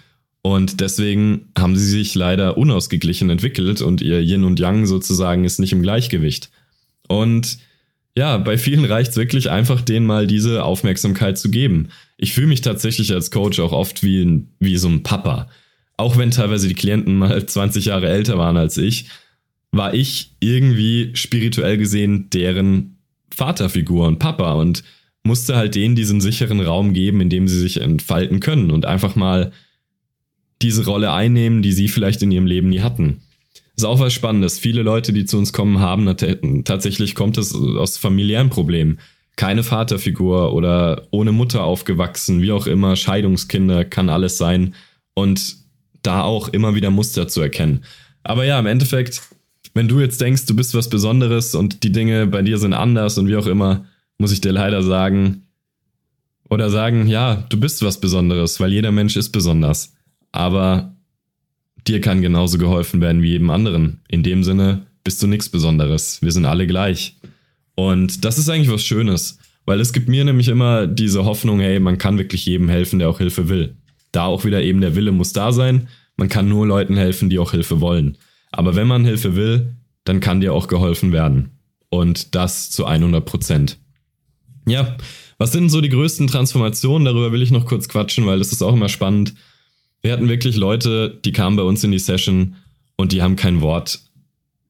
Und 0.42 0.80
deswegen 0.80 1.50
haben 1.58 1.76
sie 1.76 1.90
sich 1.90 2.16
leider 2.16 2.58
unausgeglichen 2.58 3.30
entwickelt 3.30 3.82
und 3.82 4.02
ihr 4.02 4.22
Yin 4.22 4.44
und 4.44 4.60
Yang 4.60 4.86
sozusagen 4.86 5.44
ist 5.44 5.60
nicht 5.60 5.74
im 5.74 5.82
Gleichgewicht. 5.82 6.50
Und 7.08 7.58
ja, 8.18 8.38
bei 8.38 8.58
vielen 8.58 8.86
reicht 8.86 9.12
es 9.12 9.18
wirklich 9.18 9.50
einfach, 9.50 9.82
denen 9.82 10.06
mal 10.06 10.26
diese 10.26 10.64
Aufmerksamkeit 10.64 11.38
zu 11.38 11.52
geben. 11.52 11.90
Ich 12.18 12.34
fühle 12.34 12.48
mich 12.48 12.62
tatsächlich 12.62 13.14
als 13.14 13.30
Coach 13.30 13.60
auch 13.60 13.74
oft 13.74 14.04
wie, 14.04 14.24
ein, 14.24 14.48
wie 14.60 14.78
so 14.78 14.88
ein 14.88 15.04
Papa. 15.04 15.50
Auch 15.98 16.18
wenn 16.18 16.32
teilweise 16.32 16.68
die 16.68 16.74
Klienten 16.74 17.18
mal 17.18 17.46
20 17.48 17.86
Jahre 17.86 18.10
älter 18.10 18.38
waren 18.38 18.58
als 18.58 18.78
ich, 18.78 19.06
war 19.72 19.94
ich 19.94 20.32
irgendwie 20.40 21.12
spirituell 21.14 21.78
gesehen 21.78 22.30
deren 22.32 22.98
Vaterfigur 23.30 24.08
und 24.08 24.20
Papa 24.20 24.54
und 24.54 24.84
musste 25.24 25.56
halt 25.56 25.76
denen 25.76 25.96
diesen 25.96 26.22
sicheren 26.22 26.62
Raum 26.62 26.94
geben, 26.94 27.22
in 27.22 27.30
dem 27.30 27.48
sie 27.48 27.60
sich 27.60 27.82
entfalten 27.82 28.40
können 28.40 28.72
und 28.72 28.86
einfach 28.86 29.16
mal 29.16 29.52
diese 30.62 30.86
Rolle 30.86 31.12
einnehmen, 31.14 31.62
die 31.62 31.72
sie 31.72 31.88
vielleicht 31.88 32.22
in 32.22 32.32
ihrem 32.32 32.48
Leben 32.48 32.70
nie 32.70 32.82
hatten. 32.82 33.22
Ist 33.76 33.86
auch 33.86 34.00
was 34.00 34.14
Spannendes. 34.14 34.58
Viele 34.58 34.82
Leute, 34.82 35.14
die 35.14 35.26
zu 35.26 35.38
uns 35.38 35.54
kommen, 35.54 35.80
haben 35.80 36.06
tatsächlich 36.66 37.14
kommt 37.14 37.38
es 37.38 37.54
aus 37.54 37.98
familiären 37.98 38.50
Problemen. 38.50 39.00
Keine 39.36 39.62
Vaterfigur 39.62 40.54
oder 40.54 41.08
ohne 41.12 41.32
Mutter 41.32 41.64
aufgewachsen, 41.64 42.42
wie 42.42 42.52
auch 42.52 42.66
immer, 42.66 42.96
Scheidungskinder 42.96 43.86
kann 43.86 44.10
alles 44.10 44.40
sein 44.40 44.74
und 45.14 45.58
da 46.02 46.24
auch 46.24 46.48
immer 46.48 46.74
wieder 46.74 46.90
Muster 46.90 47.28
zu 47.28 47.40
erkennen. 47.42 47.84
Aber 48.24 48.46
ja, 48.46 48.58
im 48.58 48.66
Endeffekt, 48.66 49.22
wenn 49.76 49.88
du 49.88 50.00
jetzt 50.00 50.20
denkst, 50.22 50.48
du 50.48 50.56
bist 50.56 50.74
was 50.74 50.90
Besonderes 50.90 51.54
und 51.54 51.84
die 51.84 51.92
Dinge 51.92 52.26
bei 52.26 52.42
dir 52.42 52.58
sind 52.58 52.74
anders 52.74 53.20
und 53.20 53.28
wie 53.28 53.36
auch 53.36 53.46
immer, 53.46 53.86
muss 54.18 54.32
ich 54.32 54.42
dir 54.42 54.54
leider 54.54 54.82
sagen, 54.82 55.44
oder 56.50 56.72
sagen, 56.72 57.06
ja, 57.08 57.46
du 57.50 57.60
bist 57.60 57.84
was 57.84 58.00
Besonderes, 58.00 58.60
weil 58.60 58.72
jeder 58.72 58.92
Mensch 58.92 59.18
ist 59.18 59.30
besonders 59.30 59.97
aber 60.38 60.96
dir 61.88 62.00
kann 62.00 62.22
genauso 62.22 62.60
geholfen 62.60 63.02
werden 63.02 63.24
wie 63.24 63.32
jedem 63.32 63.50
anderen. 63.50 64.02
In 64.08 64.22
dem 64.22 64.44
Sinne 64.44 64.86
bist 65.04 65.22
du 65.24 65.26
nichts 65.26 65.50
Besonderes. 65.50 66.22
Wir 66.22 66.32
sind 66.32 66.46
alle 66.46 66.68
gleich. 66.68 67.18
Und 67.74 68.24
das 68.24 68.38
ist 68.38 68.48
eigentlich 68.48 68.72
was 68.72 68.84
Schönes, 68.84 69.40
weil 69.66 69.82
es 69.82 69.94
gibt 69.94 70.08
mir 70.08 70.24
nämlich 70.24 70.48
immer 70.48 70.86
diese 70.86 71.26
Hoffnung, 71.26 71.60
hey, 71.60 71.80
man 71.80 71.98
kann 71.98 72.20
wirklich 72.20 72.46
jedem 72.46 72.70
helfen, 72.70 73.00
der 73.00 73.10
auch 73.10 73.18
Hilfe 73.18 73.50
will. 73.50 73.78
Da 74.12 74.26
auch 74.26 74.46
wieder 74.46 74.62
eben 74.62 74.80
der 74.80 74.96
Wille 74.96 75.12
muss 75.12 75.34
da 75.34 75.52
sein. 75.52 75.88
Man 76.18 76.30
kann 76.30 76.48
nur 76.48 76.68
Leuten 76.68 76.98
helfen, 76.98 77.32
die 77.32 77.40
auch 77.40 77.52
Hilfe 77.52 77.82
wollen. 77.82 78.18
Aber 78.52 78.76
wenn 78.76 78.88
man 78.88 79.06
Hilfe 79.06 79.36
will, 79.36 79.74
dann 80.04 80.20
kann 80.20 80.40
dir 80.40 80.54
auch 80.54 80.68
geholfen 80.68 81.12
werden. 81.12 81.58
Und 81.90 82.36
das 82.36 82.70
zu 82.70 82.86
100 82.86 83.26
Prozent. 83.26 83.80
Ja, 84.68 84.98
was 85.40 85.52
sind 85.52 85.70
so 85.70 85.82
die 85.82 85.90
größten 85.90 86.28
Transformationen? 86.28 87.06
Darüber 87.06 87.32
will 87.32 87.42
ich 87.42 87.52
noch 87.52 87.66
kurz 87.66 87.90
quatschen, 87.90 88.28
weil 88.28 88.38
das 88.38 88.52
ist 88.52 88.62
auch 88.62 88.74
immer 88.74 88.90
spannend. 88.90 89.34
Wir 90.02 90.14
hatten 90.14 90.30
wirklich 90.30 90.56
Leute, 90.56 91.20
die 91.26 91.32
kamen 91.32 91.58
bei 91.58 91.64
uns 91.64 91.84
in 91.84 91.92
die 91.92 92.00
Session 92.00 92.56
und 92.96 93.12
die 93.12 93.22
haben 93.22 93.36
kein 93.36 93.62
Wort 93.62 94.00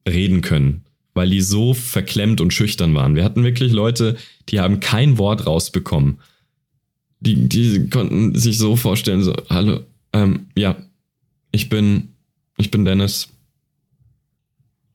reden 0.08 0.40
können, 0.40 0.84
weil 1.14 1.30
die 1.30 1.40
so 1.40 1.74
verklemmt 1.74 2.40
und 2.40 2.52
schüchtern 2.52 2.94
waren. 2.94 3.14
Wir 3.14 3.24
hatten 3.24 3.44
wirklich 3.44 3.72
Leute, 3.72 4.16
die 4.48 4.60
haben 4.60 4.80
kein 4.80 5.18
Wort 5.18 5.46
rausbekommen. 5.46 6.18
Die, 7.20 7.48
die 7.48 7.90
konnten 7.90 8.34
sich 8.34 8.58
so 8.58 8.76
vorstellen, 8.76 9.22
so, 9.22 9.34
hallo, 9.50 9.80
ähm, 10.12 10.46
ja, 10.56 10.76
ich 11.50 11.68
bin, 11.68 12.14
ich 12.56 12.70
bin 12.70 12.84
Dennis. 12.84 13.28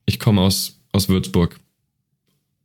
Ich 0.06 0.18
komme 0.18 0.40
aus, 0.40 0.80
aus 0.92 1.08
Würzburg. 1.08 1.58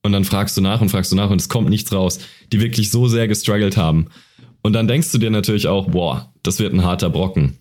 Und 0.01 0.13
dann 0.13 0.25
fragst 0.25 0.55
du 0.55 0.62
nach 0.62 0.82
und 0.82 0.89
fragst 0.89 1.12
du 1.12 1.15
nach 1.15 1.29
und 1.29 1.41
es 1.41 1.49
kommt 1.49 1.69
nichts 1.69 1.91
raus, 1.91 2.19
die 2.51 2.62
wirklich 2.62 2.89
so 2.89 3.08
sehr 3.08 3.27
gestruggelt 3.27 3.75
haben. 3.75 4.08
Und 4.62 4.74
dann 4.74 4.88
denkst 4.88 5.12
du 5.12 5.17
dir 5.17 5.30
natürlich 5.30 5.67
auch, 5.67 5.89
boah, 5.89 6.34
das 6.43 6.60
wird 6.60 6.74
ein 6.74 6.84
harter 6.84 7.10
Brocken. 7.10 7.58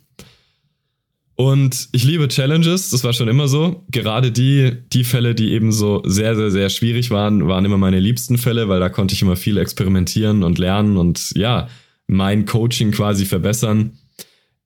Und 1.40 1.88
ich 1.92 2.02
liebe 2.02 2.26
Challenges, 2.26 2.90
das 2.90 3.04
war 3.04 3.12
schon 3.12 3.28
immer 3.28 3.46
so. 3.46 3.84
Gerade 3.92 4.32
die, 4.32 4.72
die 4.92 5.04
Fälle, 5.04 5.36
die 5.36 5.52
eben 5.52 5.70
so 5.70 6.02
sehr, 6.04 6.34
sehr, 6.34 6.50
sehr 6.50 6.68
schwierig 6.68 7.10
waren, 7.10 7.46
waren 7.46 7.64
immer 7.64 7.78
meine 7.78 8.00
liebsten 8.00 8.38
Fälle, 8.38 8.68
weil 8.68 8.80
da 8.80 8.88
konnte 8.88 9.14
ich 9.14 9.22
immer 9.22 9.36
viel 9.36 9.56
experimentieren 9.56 10.42
und 10.42 10.58
lernen 10.58 10.96
und 10.96 11.30
ja, 11.36 11.68
mein 12.08 12.44
Coaching 12.44 12.90
quasi 12.90 13.24
verbessern. 13.24 13.92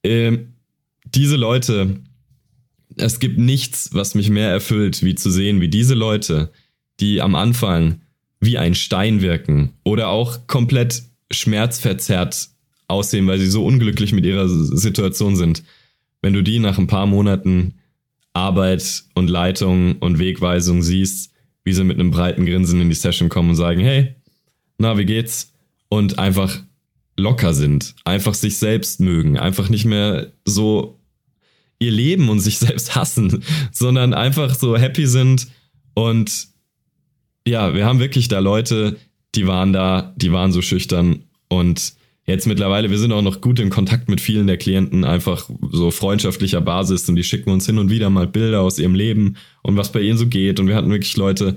Ähm, 0.03 0.55
diese 1.05 1.37
Leute, 1.37 2.01
es 2.97 3.21
gibt 3.21 3.39
nichts, 3.39 3.91
was 3.93 4.15
mich 4.15 4.31
mehr 4.31 4.49
erfüllt, 4.49 5.03
wie 5.03 5.15
zu 5.15 5.31
sehen, 5.31 5.61
wie 5.61 5.69
diese 5.69 5.95
Leute, 5.95 6.53
die 7.01 7.21
am 7.21 7.35
Anfang 7.35 8.01
wie 8.41 8.57
ein 8.57 8.75
Stein 8.75 9.21
wirken 9.21 9.75
oder 9.85 10.09
auch 10.09 10.47
komplett 10.47 11.03
schmerzverzerrt 11.33 12.49
aussehen, 12.89 13.27
weil 13.27 13.39
sie 13.39 13.51
so 13.51 13.65
unglücklich 13.65 14.13
mit 14.13 14.25
ihrer 14.25 14.49
Situation 14.49 15.37
sind. 15.37 15.63
Wenn 16.21 16.33
du 16.33 16.43
die 16.43 16.59
nach 16.59 16.79
ein 16.79 16.87
paar 16.87 17.07
Monaten 17.07 17.75
Arbeit 18.35 19.05
und 19.15 19.29
Leitung 19.29 19.97
und 19.99 20.19
Wegweisung 20.19 20.83
siehst, 20.83 21.33
wie 21.65 21.73
sie 21.73 21.85
mit 21.85 21.99
einem 21.99 22.11
breiten 22.11 22.47
Grinsen 22.47 22.81
in 22.81 22.89
die 22.89 22.95
Session 22.95 23.29
kommen 23.29 23.51
und 23.51 23.57
sagen, 23.57 23.81
hey, 23.81 24.15
na, 24.79 24.99
wie 24.99 25.05
geht's? 25.05 25.53
Und 25.89 26.19
einfach 26.19 26.63
locker 27.17 27.55
sind, 27.55 27.95
einfach 28.05 28.35
sich 28.35 28.59
selbst 28.59 29.01
mögen, 29.01 29.39
einfach 29.39 29.69
nicht 29.69 29.85
mehr 29.85 30.33
so 30.45 30.99
ihr 31.79 31.91
Leben 31.91 32.31
und 32.31 32.41
sich 32.41 32.59
selbst 32.61 32.95
hassen, 32.95 33.45
sondern 33.71 34.15
einfach 34.15 34.55
so 34.55 34.77
happy 34.77 35.07
sind 35.07 35.49
und 35.95 36.49
ja, 37.47 37.75
wir 37.75 37.85
haben 37.85 37.99
wirklich 37.99 38.29
da 38.29 38.39
Leute, 38.39 38.97
die 39.35 39.47
waren 39.47 39.73
da, 39.73 40.15
die 40.17 40.33
waren 40.33 40.53
so 40.53 40.63
schüchtern. 40.63 41.25
Und 41.49 41.95
jetzt 42.27 42.47
mittlerweile, 42.47 42.91
wir 42.91 42.99
sind 42.99 43.13
auch 43.13 43.23
noch 43.23 43.41
gut 43.41 43.59
in 43.61 43.71
Kontakt 43.71 44.09
mit 44.09 44.21
vielen 44.21 44.47
der 44.47 44.59
Klienten, 44.59 45.05
einfach 45.05 45.49
so 45.71 45.91
freundschaftlicher 45.91 46.61
Basis. 46.61 47.09
Und 47.09 47.17
die 47.17 47.25
schicken 47.25 47.51
uns 47.51 47.67
hin 47.67 47.79
und 47.79 47.91
wieder 47.91 48.11
mal 48.11 48.27
Bilder 48.27 48.61
aus 48.61 48.79
ihrem 48.79 48.95
Leben 48.95 49.37
und 49.63 49.77
was 49.77 49.93
bei 49.93 50.01
ihnen 50.01 50.19
so 50.19 50.27
geht. 50.27 50.61
Und 50.61 50.69
wir 50.69 50.77
hatten 50.77 50.91
wirklich 50.91 51.17
Leute, 51.17 51.57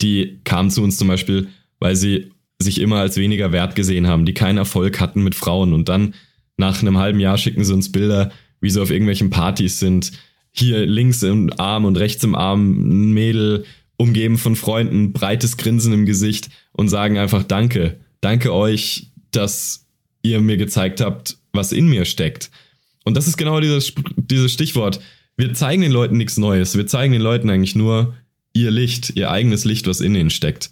die 0.00 0.40
kamen 0.44 0.70
zu 0.70 0.82
uns 0.82 0.96
zum 0.96 1.08
Beispiel, 1.08 1.48
weil 1.78 1.96
sie 1.96 2.30
sich 2.58 2.80
immer 2.80 2.96
als 2.96 3.16
weniger 3.16 3.52
wert 3.52 3.74
gesehen 3.74 4.06
haben, 4.06 4.26
die 4.26 4.34
keinen 4.34 4.58
Erfolg 4.58 5.00
hatten 5.00 5.22
mit 5.22 5.34
Frauen. 5.34 5.72
Und 5.72 5.88
dann 5.88 6.14
nach 6.56 6.80
einem 6.82 6.98
halben 6.98 7.20
Jahr 7.20 7.38
schicken 7.38 7.64
sie 7.64 7.72
uns 7.72 7.90
Bilder, 7.90 8.30
wie 8.60 8.70
sie 8.70 8.80
auf 8.80 8.90
irgendwelchen 8.90 9.30
Partys 9.30 9.78
sind, 9.78 10.12
hier 10.52 10.84
links 10.84 11.22
im 11.22 11.52
Arm 11.58 11.84
und 11.84 11.96
rechts 11.96 12.24
im 12.24 12.34
Arm 12.34 12.70
ein 12.70 13.12
Mädel, 13.12 13.64
umgeben 14.00 14.38
von 14.38 14.56
Freunden, 14.56 15.12
breites 15.12 15.58
Grinsen 15.58 15.92
im 15.92 16.06
Gesicht 16.06 16.48
und 16.72 16.88
sagen 16.88 17.18
einfach 17.18 17.42
Danke. 17.42 18.00
Danke 18.22 18.52
euch, 18.54 19.10
dass 19.30 19.86
ihr 20.22 20.40
mir 20.40 20.56
gezeigt 20.56 21.02
habt, 21.02 21.36
was 21.52 21.70
in 21.72 21.86
mir 21.86 22.06
steckt. 22.06 22.50
Und 23.04 23.14
das 23.16 23.28
ist 23.28 23.36
genau 23.36 23.60
dieses, 23.60 23.92
dieses 24.16 24.52
Stichwort. 24.52 25.00
Wir 25.36 25.52
zeigen 25.52 25.82
den 25.82 25.92
Leuten 25.92 26.16
nichts 26.16 26.38
Neues. 26.38 26.76
Wir 26.76 26.86
zeigen 26.86 27.12
den 27.12 27.20
Leuten 27.20 27.50
eigentlich 27.50 27.76
nur 27.76 28.14
ihr 28.54 28.70
Licht, 28.70 29.12
ihr 29.16 29.30
eigenes 29.30 29.66
Licht, 29.66 29.86
was 29.86 30.00
in 30.00 30.14
ihnen 30.14 30.30
steckt. 30.30 30.70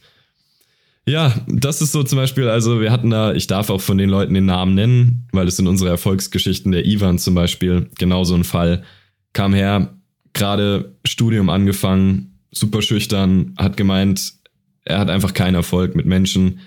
Ja, 1.07 1.35
das 1.47 1.83
ist 1.83 1.93
so 1.93 2.03
zum 2.03 2.17
Beispiel, 2.17 2.49
also 2.49 2.81
wir 2.81 2.91
hatten 2.91 3.11
da, 3.11 3.35
ich 3.35 3.47
darf 3.47 3.69
auch 3.69 3.81
von 3.81 3.99
den 3.99 4.09
Leuten 4.09 4.35
den 4.35 4.47
Namen 4.47 4.75
nennen, 4.75 5.29
weil 5.33 5.49
es 5.49 5.57
sind 5.57 5.67
unsere 5.67 5.91
Erfolgsgeschichten, 5.91 6.73
der 6.73 6.87
Ivan 6.87 7.19
zum 7.19 7.35
Beispiel, 7.35 7.91
genauso 7.99 8.35
ein 8.35 8.45
Fall, 8.45 8.85
kam 9.33 9.55
her, 9.55 9.97
gerade 10.35 10.97
Studium 11.07 11.49
angefangen, 11.49 12.38
super 12.51 12.83
schüchtern, 12.83 13.55
hat 13.57 13.77
gemeint, 13.77 14.35
er 14.85 14.99
hat 14.99 15.11
einfach 15.11 15.35
keinen 15.35 15.55
Erfolg 15.55 15.95
mit 15.95 16.07
Menschen. 16.07 16.61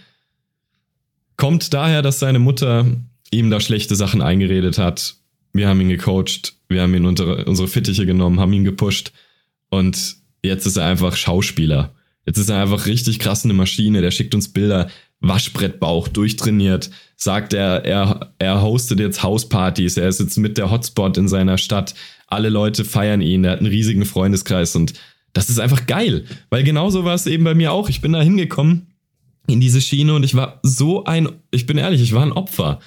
Kommt 1.37 1.73
daher, 1.73 2.01
dass 2.01 2.19
seine 2.19 2.39
Mutter 2.39 2.85
ihm 3.31 3.49
da 3.49 3.59
schlechte 3.59 3.95
Sachen 3.95 4.21
eingeredet 4.21 4.77
hat. 4.77 5.15
Wir 5.53 5.67
haben 5.67 5.81
ihn 5.81 5.89
gecoacht, 5.89 6.53
wir 6.69 6.81
haben 6.81 6.93
ihn 6.93 7.05
unter 7.05 7.47
unsere 7.47 7.67
Fittiche 7.67 8.05
genommen, 8.05 8.39
haben 8.39 8.53
ihn 8.53 8.63
gepusht 8.63 9.11
und 9.69 10.17
jetzt 10.43 10.65
ist 10.65 10.77
er 10.77 10.85
einfach 10.85 11.15
Schauspieler. 11.15 11.93
Jetzt 12.25 12.37
ist 12.37 12.49
er 12.49 12.61
einfach 12.61 12.85
richtig 12.85 13.19
krass 13.19 13.43
eine 13.43 13.53
Maschine, 13.53 14.01
der 14.01 14.11
schickt 14.11 14.35
uns 14.35 14.53
Bilder, 14.53 14.89
Waschbrettbauch, 15.21 16.07
durchtrainiert, 16.07 16.89
sagt 17.15 17.53
er, 17.53 17.85
er, 17.85 18.33
er 18.39 18.61
hostet 18.61 18.99
jetzt 18.99 19.23
Hauspartys, 19.23 19.97
er 19.97 20.07
ist 20.07 20.19
jetzt 20.19 20.37
mit 20.37 20.57
der 20.57 20.71
Hotspot 20.71 21.17
in 21.17 21.27
seiner 21.27 21.57
Stadt, 21.57 21.95
alle 22.27 22.49
Leute 22.49 22.85
feiern 22.85 23.21
ihn, 23.21 23.43
er 23.43 23.51
hat 23.51 23.59
einen 23.59 23.67
riesigen 23.67 24.05
Freundeskreis 24.05 24.75
und 24.75 24.93
das 25.33 25.49
ist 25.49 25.59
einfach 25.59 25.85
geil, 25.87 26.25
weil 26.49 26.63
genauso 26.63 27.05
war 27.05 27.13
es 27.13 27.25
eben 27.25 27.43
bei 27.43 27.53
mir 27.53 27.71
auch. 27.71 27.89
Ich 27.89 28.01
bin 28.01 28.13
da 28.13 28.21
hingekommen 28.21 28.87
in 29.47 29.59
diese 29.59 29.81
Schiene 29.81 30.13
und 30.13 30.23
ich 30.23 30.35
war 30.35 30.59
so 30.63 31.03
ein, 31.05 31.29
ich 31.51 31.65
bin 31.65 31.77
ehrlich, 31.77 32.01
ich 32.01 32.13
war 32.13 32.23
ein 32.23 32.31
Opfer 32.31 32.79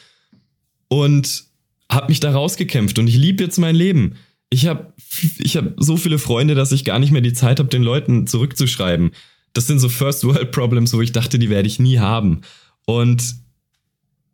und 0.89 1.45
habe 1.91 2.09
mich 2.09 2.21
da 2.21 2.33
rausgekämpft 2.33 2.99
und 2.99 3.09
ich 3.09 3.17
liebe 3.17 3.43
jetzt 3.43 3.59
mein 3.59 3.75
Leben. 3.75 4.17
Ich 4.51 4.67
habe 4.67 4.93
ich 5.39 5.57
hab 5.57 5.73
so 5.77 5.97
viele 5.97 6.19
Freunde, 6.19 6.55
dass 6.55 6.73
ich 6.73 6.85
gar 6.85 6.99
nicht 6.99 7.11
mehr 7.11 7.21
die 7.21 7.33
Zeit 7.33 7.59
habe, 7.59 7.69
den 7.69 7.83
Leuten 7.83 8.27
zurückzuschreiben. 8.27 9.11
Das 9.53 9.67
sind 9.67 9.79
so 9.79 9.89
First 9.89 10.25
World 10.25 10.53
Problems, 10.53 10.93
wo 10.93 11.01
ich 11.01 11.13
dachte, 11.13 11.39
die 11.39 11.51
werde 11.51 11.69
ich 11.69 11.79
nie 11.79 11.99
haben. 11.99 12.43
Und 12.87 13.37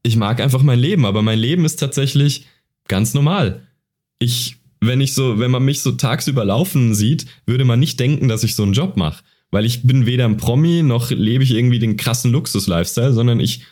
ich 0.02 0.16
mag 0.16 0.40
einfach 0.40 0.62
mein 0.62 0.78
Leben, 0.78 1.04
aber 1.04 1.22
mein 1.22 1.38
Leben 1.38 1.64
ist 1.64 1.76
tatsächlich 1.76 2.46
ganz 2.88 3.14
normal. 3.14 3.66
Ich 4.18 4.56
wenn 4.80 5.00
ich 5.00 5.14
so, 5.14 5.38
wenn 5.38 5.50
man 5.50 5.64
mich 5.64 5.82
so 5.82 5.92
tagsüber 5.92 6.44
laufen 6.44 6.94
sieht, 6.94 7.26
würde 7.46 7.64
man 7.64 7.80
nicht 7.80 8.00
denken, 8.00 8.28
dass 8.28 8.44
ich 8.44 8.54
so 8.54 8.62
einen 8.62 8.72
Job 8.72 8.96
mache. 8.96 9.22
Weil 9.50 9.64
ich 9.64 9.82
bin 9.82 10.06
weder 10.06 10.24
ein 10.24 10.36
Promi, 10.36 10.82
noch 10.82 11.10
lebe 11.10 11.44
ich 11.44 11.52
irgendwie 11.52 11.78
den 11.78 11.96
krassen 11.96 12.32
Luxus-Lifestyle, 12.32 13.12
sondern 13.12 13.40
ich 13.40 13.62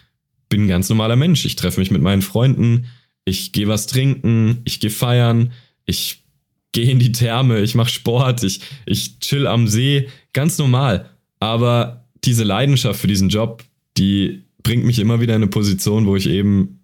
bin 0.49 0.64
ein 0.64 0.68
ganz 0.68 0.88
normaler 0.88 1.16
Mensch. 1.16 1.44
Ich 1.44 1.57
treffe 1.57 1.81
mich 1.81 1.90
mit 1.90 2.03
meinen 2.03 2.23
Freunden, 2.23 2.87
ich 3.25 3.53
gehe 3.53 3.68
was 3.68 3.87
trinken, 3.87 4.59
ich 4.64 4.81
gehe 4.81 4.90
feiern, 4.90 5.53
ich 5.87 6.25
gehe 6.73 6.90
in 6.90 6.99
die 6.99 7.12
Therme, 7.12 7.61
ich 7.61 7.75
mache 7.75 7.90
Sport, 7.90 8.42
ich, 8.42 8.61
ich 8.87 9.21
chill 9.21 9.47
am 9.47 9.68
See, 9.68 10.09
ganz 10.33 10.59
normal. 10.59 11.11
Aber 11.40 12.05
diese 12.25 12.44
Leidenschaft 12.44 13.01
für 13.01 13.07
diesen 13.07 13.29
Job, 13.29 13.64
die 13.97 14.42
bringt 14.62 14.85
mich 14.85 14.99
immer 14.99 15.21
wieder 15.21 15.35
in 15.37 15.42
eine 15.42 15.51
Position, 15.51 16.07
wo 16.07 16.16
ich 16.16 16.29
eben 16.29 16.81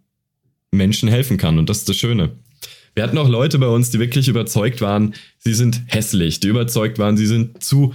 Menschen 0.71 1.09
helfen 1.09 1.37
kann. 1.37 1.59
Und 1.59 1.69
das 1.69 1.79
ist 1.79 1.89
das 1.89 1.97
Schöne. 1.97 2.37
Wir 2.95 3.03
hatten 3.03 3.19
auch 3.19 3.29
Leute 3.29 3.59
bei 3.59 3.67
uns, 3.67 3.91
die 3.91 3.99
wirklich 3.99 4.29
überzeugt 4.29 4.81
waren, 4.81 5.15
sie 5.39 5.55
sind 5.55 5.83
hässlich, 5.87 6.41
die 6.41 6.49
überzeugt 6.49 6.99
waren, 6.99 7.17
sie 7.17 7.27
sind 7.27 7.63
zu, 7.63 7.95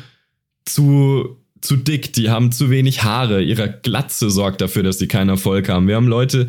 zu, 0.65 1.37
zu 1.61 1.77
dick, 1.77 2.13
die 2.13 2.29
haben 2.29 2.51
zu 2.51 2.69
wenig 2.69 3.03
Haare, 3.03 3.41
ihre 3.41 3.79
Glatze 3.81 4.29
sorgt 4.29 4.61
dafür, 4.61 4.83
dass 4.83 4.99
sie 4.99 5.07
keinen 5.07 5.29
Erfolg 5.29 5.69
haben. 5.69 5.87
Wir 5.87 5.95
haben 5.95 6.07
Leute, 6.07 6.47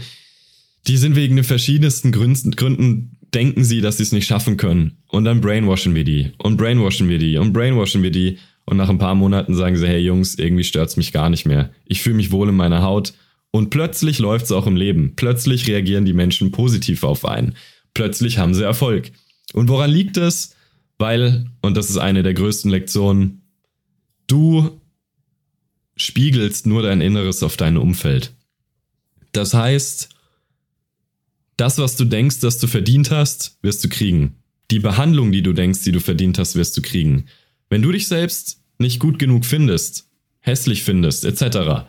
die 0.87 0.97
sind 0.97 1.15
wegen 1.15 1.37
den 1.37 1.45
verschiedensten 1.45 2.11
Gründen, 2.11 2.53
Gründen 2.53 3.17
denken 3.35 3.65
sie, 3.65 3.81
dass 3.81 3.99
sie 3.99 4.03
es 4.03 4.13
nicht 4.13 4.27
schaffen 4.27 4.57
können. 4.57 4.99
Und 5.09 5.25
dann 5.25 5.41
brainwashen 5.41 5.95
wir 5.95 6.05
die 6.05 6.33
und 6.39 6.57
brainwashen 6.57 7.09
wir 7.09 7.19
die 7.19 7.37
und 7.37 7.53
brainwashen 7.53 8.03
wir 8.03 8.11
die. 8.11 8.39
Und 8.65 8.77
nach 8.77 8.89
ein 8.89 8.99
paar 8.99 9.15
Monaten 9.15 9.55
sagen 9.55 9.77
sie, 9.77 9.87
hey 9.87 10.01
Jungs, 10.01 10.37
irgendwie 10.37 10.65
stört's 10.65 10.97
mich 10.97 11.13
gar 11.13 11.31
nicht 11.31 11.47
mehr. 11.47 11.71
Ich 11.87 12.03
fühle 12.03 12.17
mich 12.17 12.31
wohl 12.31 12.49
in 12.49 12.57
meiner 12.57 12.83
Haut. 12.83 13.15
Und 13.51 13.71
plötzlich 13.71 14.21
läuft's 14.21 14.53
auch 14.53 14.67
im 14.67 14.77
Leben. 14.77 15.15
Plötzlich 15.17 15.67
reagieren 15.67 16.05
die 16.05 16.13
Menschen 16.13 16.53
positiv 16.53 17.03
auf 17.03 17.25
einen 17.25 17.57
plötzlich 17.95 18.39
haben 18.39 18.55
sie 18.55 18.65
Erfolg. 18.65 19.13
Und 19.53 19.69
woran 19.69 19.91
liegt 19.91 20.17
es? 20.17 20.55
Weil, 20.99 21.47
und 21.63 21.77
das 21.77 21.91
ist 21.91 21.97
eine 21.97 22.23
der 22.23 22.35
größten 22.35 22.71
Lektionen, 22.71 23.43
du 24.27 24.81
spiegelst 25.97 26.67
nur 26.67 26.83
dein 26.83 27.01
Inneres 27.01 27.43
auf 27.43 27.57
dein 27.57 27.77
Umfeld. 27.77 28.33
Das 29.33 29.55
heißt, 29.55 30.09
das, 31.57 31.79
was 31.79 31.97
du 31.97 32.05
denkst, 32.05 32.41
dass 32.41 32.59
du 32.59 32.67
verdient 32.67 33.11
hast, 33.11 33.59
wirst 33.63 33.85
du 33.85 33.89
kriegen. 33.89 34.37
Die 34.71 34.79
Behandlung, 34.79 35.33
die 35.33 35.43
du 35.43 35.53
denkst, 35.53 35.83
die 35.85 35.93
du 35.93 36.01
verdient 36.01 36.39
hast, 36.39 36.55
wirst 36.55 36.77
du 36.77 36.83
kriegen. 36.83 37.27
Wenn 37.69 37.83
du 37.83 37.93
dich 37.93 38.09
selbst 38.09 38.63
nicht 38.79 38.99
gut 38.99 39.19
genug 39.19 39.45
findest, 39.45 40.09
hässlich 40.39 40.83
findest, 40.83 41.25
etc., 41.25 41.87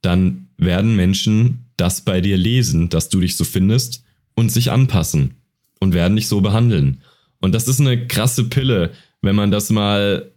dann 0.00 0.48
werden 0.56 0.96
Menschen 0.96 1.66
das 1.76 2.02
bei 2.02 2.20
dir 2.20 2.36
lesen, 2.36 2.88
dass 2.88 3.08
du 3.08 3.20
dich 3.20 3.36
so 3.36 3.44
findest 3.44 4.04
und 4.34 4.50
sich 4.50 4.70
anpassen 4.70 5.39
und 5.80 5.94
werden 5.94 6.16
dich 6.16 6.28
so 6.28 6.40
behandeln. 6.40 7.02
Und 7.40 7.54
das 7.54 7.66
ist 7.66 7.80
eine 7.80 8.06
krasse 8.06 8.44
Pille, 8.44 8.92
wenn 9.22 9.34
man 9.34 9.50
das 9.50 9.70
mal 9.70 10.30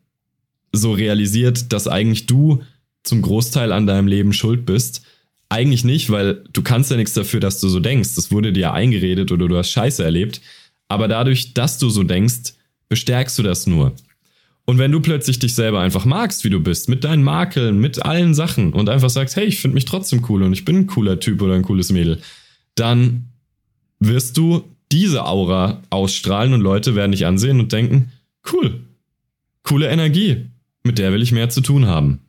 so 0.72 0.94
realisiert, 0.94 1.72
dass 1.72 1.88
eigentlich 1.88 2.26
du 2.26 2.64
zum 3.04 3.22
Großteil 3.22 3.72
an 3.72 3.86
deinem 3.86 4.08
Leben 4.08 4.34
schuld 4.34 4.66
bist. 4.66 5.06
Eigentlich 5.50 5.84
nicht, 5.84 6.10
weil 6.10 6.44
du 6.52 6.64
kannst 6.64 6.90
ja 6.90 6.98
nichts 6.98 7.14
dafür, 7.14 7.40
dass 7.40 7.60
du 7.60 7.68
so 7.70 7.80
denkst. 7.80 8.16
Das 8.16 8.32
wurde 8.32 8.54
dir 8.54 8.74
eingeredet 8.74 9.32
oder 9.32 9.48
du 9.48 9.58
hast 9.58 9.70
Scheiße 9.70 10.04
erlebt. 10.04 10.42
Aber 10.88 11.08
dadurch, 11.08 11.54
dass 11.54 11.78
du 11.78 11.90
so 11.90 12.04
denkst, 12.04 12.54
bestärkst 12.90 13.38
du 13.38 13.44
das 13.44 13.68
nur. 13.68 13.94
Und 14.66 14.78
wenn 14.78 14.92
du 14.92 15.02
plötzlich 15.02 15.40
dich 15.40 15.56
selber 15.56 15.82
einfach 15.82 16.06
magst, 16.06 16.44
wie 16.46 16.50
du 16.50 16.62
bist, 16.62 16.88
mit 16.88 17.04
deinen 17.04 17.24
Makeln, 17.24 17.80
mit 17.80 18.06
allen 18.06 18.34
Sachen 18.34 18.72
und 18.72 18.88
einfach 18.88 19.10
sagst, 19.10 19.36
hey, 19.36 19.46
ich 19.46 19.60
finde 19.60 19.76
mich 19.76 19.86
trotzdem 19.86 20.24
cool 20.30 20.42
und 20.44 20.54
ich 20.54 20.64
bin 20.64 20.78
ein 20.78 20.88
cooler 20.88 21.20
Typ 21.20 21.42
oder 21.42 21.54
ein 21.56 21.64
cooles 21.64 21.92
Mädel, 21.92 22.20
dann 22.76 23.26
wirst 24.00 24.38
du 24.38 24.64
diese 24.94 25.26
Aura 25.26 25.82
ausstrahlen 25.90 26.54
und 26.54 26.62
Leute 26.62 26.96
werden 26.96 27.12
dich 27.12 27.26
ansehen 27.26 27.60
und 27.60 27.74
denken, 27.74 28.12
cool, 28.54 28.82
coole 29.64 29.90
Energie, 29.90 30.46
mit 30.84 31.00
der 31.00 31.12
will 31.12 31.24
ich 31.24 31.32
mehr 31.32 31.50
zu 31.50 31.62
tun 31.62 31.88
haben. 31.88 32.20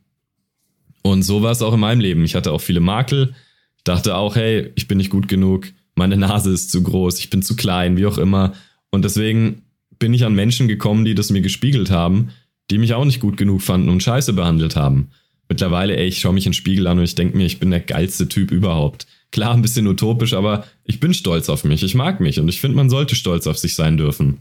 Und 1.03 1.21
so 1.21 1.43
war 1.43 1.51
es 1.51 1.61
auch 1.61 1.75
in 1.75 1.79
meinem 1.79 1.99
Leben. 1.99 2.25
Ich 2.25 2.33
hatte 2.33 2.51
auch 2.51 2.61
viele 2.61 2.79
Makel, 2.79 3.35
dachte 3.83 4.15
auch, 4.15 4.35
hey, 4.35 4.71
ich 4.73 4.87
bin 4.87 4.97
nicht 4.97 5.11
gut 5.11 5.27
genug, 5.27 5.67
meine 5.93 6.17
Nase 6.17 6.51
ist 6.51 6.71
zu 6.71 6.81
groß, 6.81 7.19
ich 7.19 7.29
bin 7.29 7.43
zu 7.43 7.55
klein, 7.55 7.97
wie 7.97 8.07
auch 8.07 8.17
immer. 8.17 8.53
Und 8.89 9.05
deswegen 9.05 9.61
bin 9.99 10.15
ich 10.15 10.25
an 10.25 10.33
Menschen 10.33 10.67
gekommen, 10.67 11.05
die 11.05 11.13
das 11.13 11.29
mir 11.29 11.41
gespiegelt 11.41 11.91
haben, 11.91 12.29
die 12.71 12.79
mich 12.79 12.95
auch 12.95 13.05
nicht 13.05 13.19
gut 13.19 13.37
genug 13.37 13.61
fanden 13.61 13.89
und 13.89 14.01
scheiße 14.01 14.33
behandelt 14.33 14.75
haben. 14.75 15.09
Mittlerweile, 15.47 15.95
ey, 15.95 16.07
ich 16.07 16.19
schaue 16.19 16.33
mich 16.33 16.47
in 16.47 16.51
den 16.51 16.55
Spiegel 16.55 16.87
an 16.87 16.97
und 16.97 17.03
ich 17.03 17.13
denke 17.13 17.37
mir, 17.37 17.45
ich 17.45 17.59
bin 17.59 17.69
der 17.69 17.79
geilste 17.81 18.27
Typ 18.27 18.49
überhaupt. 18.49 19.05
Klar, 19.35 19.53
ein 19.53 19.61
bisschen 19.61 19.85
utopisch, 19.85 20.31
aber 20.31 20.63
ich 20.85 21.01
bin 21.01 21.13
stolz 21.13 21.49
auf 21.49 21.65
mich. 21.65 21.83
Ich 21.83 21.93
mag 21.93 22.21
mich 22.21 22.39
und 22.39 22.47
ich 22.47 22.61
finde, 22.61 22.77
man 22.77 22.89
sollte 22.89 23.15
stolz 23.15 23.47
auf 23.47 23.57
sich 23.57 23.75
sein 23.75 23.97
dürfen. 23.97 24.37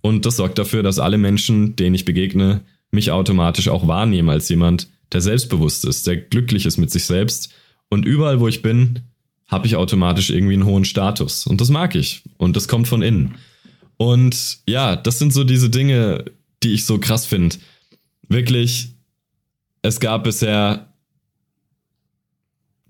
Und 0.00 0.24
das 0.24 0.36
sorgt 0.36 0.56
dafür, 0.56 0.82
dass 0.82 0.98
alle 0.98 1.18
Menschen, 1.18 1.76
denen 1.76 1.94
ich 1.94 2.06
begegne, 2.06 2.62
mich 2.90 3.10
automatisch 3.10 3.68
auch 3.68 3.88
wahrnehmen 3.88 4.30
als 4.30 4.48
jemand, 4.48 4.88
der 5.12 5.20
selbstbewusst 5.20 5.84
ist, 5.84 6.06
der 6.06 6.16
glücklich 6.16 6.64
ist 6.64 6.78
mit 6.78 6.90
sich 6.90 7.04
selbst. 7.04 7.52
Und 7.90 8.06
überall, 8.06 8.40
wo 8.40 8.48
ich 8.48 8.62
bin, 8.62 9.00
habe 9.48 9.66
ich 9.66 9.76
automatisch 9.76 10.30
irgendwie 10.30 10.54
einen 10.54 10.64
hohen 10.64 10.86
Status. 10.86 11.46
Und 11.46 11.60
das 11.60 11.68
mag 11.68 11.94
ich. 11.94 12.22
Und 12.38 12.56
das 12.56 12.68
kommt 12.68 12.88
von 12.88 13.02
innen. 13.02 13.34
Und 13.98 14.60
ja, 14.66 14.96
das 14.96 15.18
sind 15.18 15.34
so 15.34 15.44
diese 15.44 15.68
Dinge, 15.68 16.24
die 16.62 16.72
ich 16.72 16.86
so 16.86 16.98
krass 16.98 17.26
finde. 17.26 17.56
Wirklich, 18.30 18.94
es 19.82 20.00
gab 20.00 20.24
bisher 20.24 20.90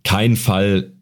keinen 0.05 0.37
Fall, 0.37 0.93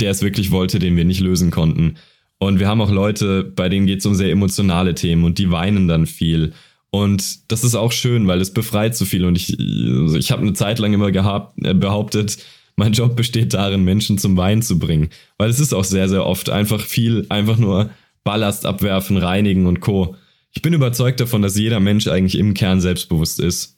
der 0.00 0.10
es 0.10 0.22
wirklich 0.22 0.50
wollte, 0.50 0.78
den 0.78 0.96
wir 0.96 1.04
nicht 1.04 1.20
lösen 1.20 1.50
konnten. 1.50 1.96
Und 2.38 2.60
wir 2.60 2.68
haben 2.68 2.80
auch 2.80 2.90
Leute, 2.90 3.44
bei 3.44 3.68
denen 3.68 3.86
geht 3.86 4.00
es 4.00 4.06
um 4.06 4.14
sehr 4.14 4.30
emotionale 4.30 4.94
Themen 4.94 5.24
und 5.24 5.38
die 5.38 5.50
weinen 5.50 5.88
dann 5.88 6.06
viel. 6.06 6.52
Und 6.90 7.50
das 7.50 7.64
ist 7.64 7.74
auch 7.74 7.92
schön, 7.92 8.26
weil 8.28 8.40
es 8.40 8.54
befreit 8.54 8.96
so 8.96 9.04
viel. 9.04 9.24
Und 9.24 9.36
ich, 9.36 9.58
ich 9.58 10.30
habe 10.30 10.42
eine 10.42 10.52
Zeit 10.54 10.78
lang 10.78 10.92
immer 10.92 11.10
gehabt, 11.10 11.58
äh, 11.64 11.74
behauptet, 11.74 12.38
mein 12.76 12.92
Job 12.92 13.16
besteht 13.16 13.54
darin, 13.54 13.82
Menschen 13.82 14.18
zum 14.18 14.36
Weinen 14.36 14.62
zu 14.62 14.78
bringen. 14.78 15.10
Weil 15.36 15.50
es 15.50 15.58
ist 15.58 15.74
auch 15.74 15.84
sehr, 15.84 16.08
sehr 16.08 16.24
oft 16.24 16.48
einfach 16.48 16.80
viel, 16.80 17.26
einfach 17.28 17.58
nur 17.58 17.90
Ballast 18.22 18.66
abwerfen, 18.66 19.16
reinigen 19.16 19.66
und 19.66 19.80
Co. 19.80 20.14
Ich 20.52 20.62
bin 20.62 20.72
überzeugt 20.72 21.18
davon, 21.18 21.42
dass 21.42 21.58
jeder 21.58 21.80
Mensch 21.80 22.06
eigentlich 22.06 22.38
im 22.38 22.54
Kern 22.54 22.80
selbstbewusst 22.80 23.40
ist. 23.40 23.76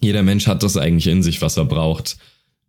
Jeder 0.00 0.22
Mensch 0.22 0.46
hat 0.46 0.62
das 0.62 0.76
eigentlich 0.76 1.08
in 1.08 1.22
sich, 1.22 1.42
was 1.42 1.58
er 1.58 1.66
braucht. 1.66 2.16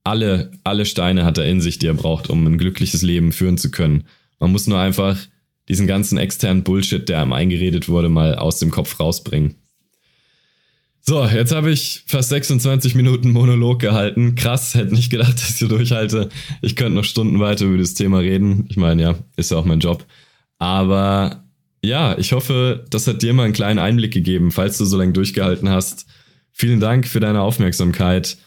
Alle, 0.03 0.51
alle 0.63 0.85
Steine 0.85 1.23
hat 1.25 1.37
er 1.37 1.45
in 1.45 1.61
sich, 1.61 1.79
die 1.79 1.87
er 1.87 1.93
braucht, 1.93 2.29
um 2.29 2.45
ein 2.45 2.57
glückliches 2.57 3.01
Leben 3.01 3.31
führen 3.31 3.57
zu 3.57 3.71
können. 3.71 4.03
Man 4.39 4.51
muss 4.51 4.67
nur 4.67 4.79
einfach 4.79 5.17
diesen 5.69 5.87
ganzen 5.87 6.17
externen 6.17 6.63
Bullshit, 6.63 7.07
der 7.07 7.21
einem 7.21 7.33
eingeredet 7.33 7.87
wurde, 7.87 8.09
mal 8.09 8.35
aus 8.35 8.59
dem 8.59 8.69
Kopf 8.69 8.99
rausbringen. 8.99 9.55
So, 11.05 11.25
jetzt 11.25 11.53
habe 11.53 11.69
ich 11.69 12.03
fast 12.07 12.29
26 12.29 12.95
Minuten 12.95 13.31
Monolog 13.31 13.79
gehalten. 13.79 14.35
Krass, 14.35 14.73
hätte 14.73 14.93
nicht 14.93 15.09
gedacht, 15.09 15.33
dass 15.33 15.49
ich 15.49 15.55
so 15.57 15.67
durchhalte. 15.67 16.29
Ich 16.61 16.77
könnte 16.77 16.95
noch 16.95 17.03
Stunden 17.03 17.41
weiter 17.41 17.65
über 17.65 17.77
das 17.77 17.93
Thema 17.93 18.19
reden. 18.19 18.67
Ich 18.69 18.77
meine, 18.77 19.01
ja, 19.01 19.15
ist 19.35 19.51
ja 19.51 19.57
auch 19.57 19.65
mein 19.65 19.81
Job. 19.81 20.05
Aber 20.59 21.43
ja, 21.83 22.17
ich 22.17 22.31
hoffe, 22.31 22.85
das 22.89 23.05
hat 23.07 23.21
dir 23.21 23.33
mal 23.33 23.43
einen 23.43 23.53
kleinen 23.53 23.79
Einblick 23.79 24.13
gegeben, 24.13 24.51
falls 24.51 24.77
du 24.77 24.85
so 24.85 24.97
lange 24.97 25.11
durchgehalten 25.11 25.67
hast. 25.67 26.05
Vielen 26.53 26.79
Dank 26.79 27.05
für 27.05 27.19
deine 27.19 27.41
Aufmerksamkeit. 27.41 28.37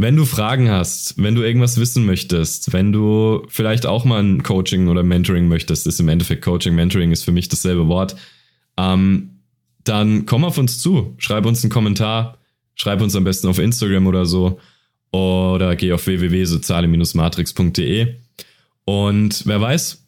Wenn 0.00 0.14
du 0.14 0.24
Fragen 0.24 0.70
hast, 0.70 1.20
wenn 1.20 1.34
du 1.34 1.42
irgendwas 1.42 1.76
wissen 1.78 2.06
möchtest, 2.06 2.72
wenn 2.72 2.92
du 2.92 3.44
vielleicht 3.48 3.84
auch 3.84 4.04
mal 4.04 4.22
ein 4.22 4.44
Coaching 4.44 4.86
oder 4.86 5.02
Mentoring 5.02 5.48
möchtest, 5.48 5.88
ist 5.88 5.98
im 5.98 6.08
Endeffekt 6.08 6.44
Coaching, 6.44 6.76
Mentoring 6.76 7.10
ist 7.10 7.24
für 7.24 7.32
mich 7.32 7.48
dasselbe 7.48 7.88
Wort, 7.88 8.14
ähm, 8.76 9.40
dann 9.82 10.24
komm 10.24 10.44
auf 10.44 10.56
uns 10.56 10.78
zu, 10.78 11.16
schreib 11.18 11.46
uns 11.46 11.64
einen 11.64 11.72
Kommentar, 11.72 12.38
schreib 12.76 13.02
uns 13.02 13.16
am 13.16 13.24
besten 13.24 13.48
auf 13.48 13.58
Instagram 13.58 14.06
oder 14.06 14.24
so. 14.24 14.60
Oder 15.10 15.74
geh 15.74 15.92
auf 15.92 16.06
www.soziale-matrix.de 16.06 18.14
und 18.84 19.42
wer 19.46 19.60
weiß, 19.60 20.04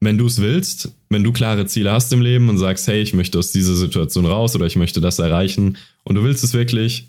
wenn 0.00 0.18
du 0.18 0.26
es 0.26 0.40
willst, 0.40 0.92
wenn 1.08 1.24
du 1.24 1.32
klare 1.32 1.66
Ziele 1.66 1.90
hast 1.90 2.12
im 2.12 2.20
Leben 2.20 2.48
und 2.48 2.58
sagst, 2.58 2.86
hey, 2.86 3.00
ich 3.00 3.12
möchte 3.14 3.38
aus 3.38 3.50
dieser 3.50 3.74
Situation 3.74 4.26
raus 4.26 4.54
oder 4.54 4.66
ich 4.66 4.76
möchte 4.76 5.00
das 5.00 5.18
erreichen 5.18 5.78
und 6.04 6.14
du 6.16 6.22
willst 6.22 6.44
es 6.44 6.52
wirklich, 6.52 7.08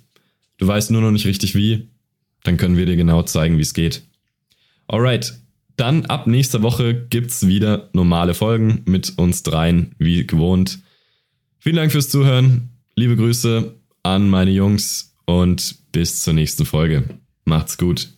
du 0.58 0.66
weißt 0.66 0.90
nur 0.92 1.02
noch 1.02 1.12
nicht 1.12 1.28
richtig 1.28 1.54
wie, 1.54 1.90
dann 2.48 2.58
können 2.58 2.78
wir 2.78 2.86
dir 2.86 2.96
genau 2.96 3.24
zeigen, 3.24 3.58
wie 3.58 3.62
es 3.62 3.74
geht. 3.74 4.04
Alright, 4.88 5.38
dann 5.76 6.06
ab 6.06 6.28
nächster 6.28 6.64
Woche 6.64 7.06
gibt's 7.10 7.46
wieder 7.46 7.90
normale 7.94 8.34
Folgen 8.34 8.84
mit 8.86 9.18
uns 9.18 9.44
dreien, 9.44 9.94
wie 10.00 10.26
gewohnt. 10.26 10.80
Vielen 11.60 11.76
Dank 11.76 11.92
fürs 11.92 12.10
Zuhören. 12.10 12.70
Liebe 12.96 13.16
Grüße 13.16 13.76
an 14.02 14.30
meine 14.30 14.52
Jungs 14.52 15.16
und 15.26 15.76
bis 15.92 16.22
zur 16.22 16.34
nächsten 16.34 16.66
Folge. 16.66 17.04
Macht's 17.44 17.78
gut. 17.78 18.17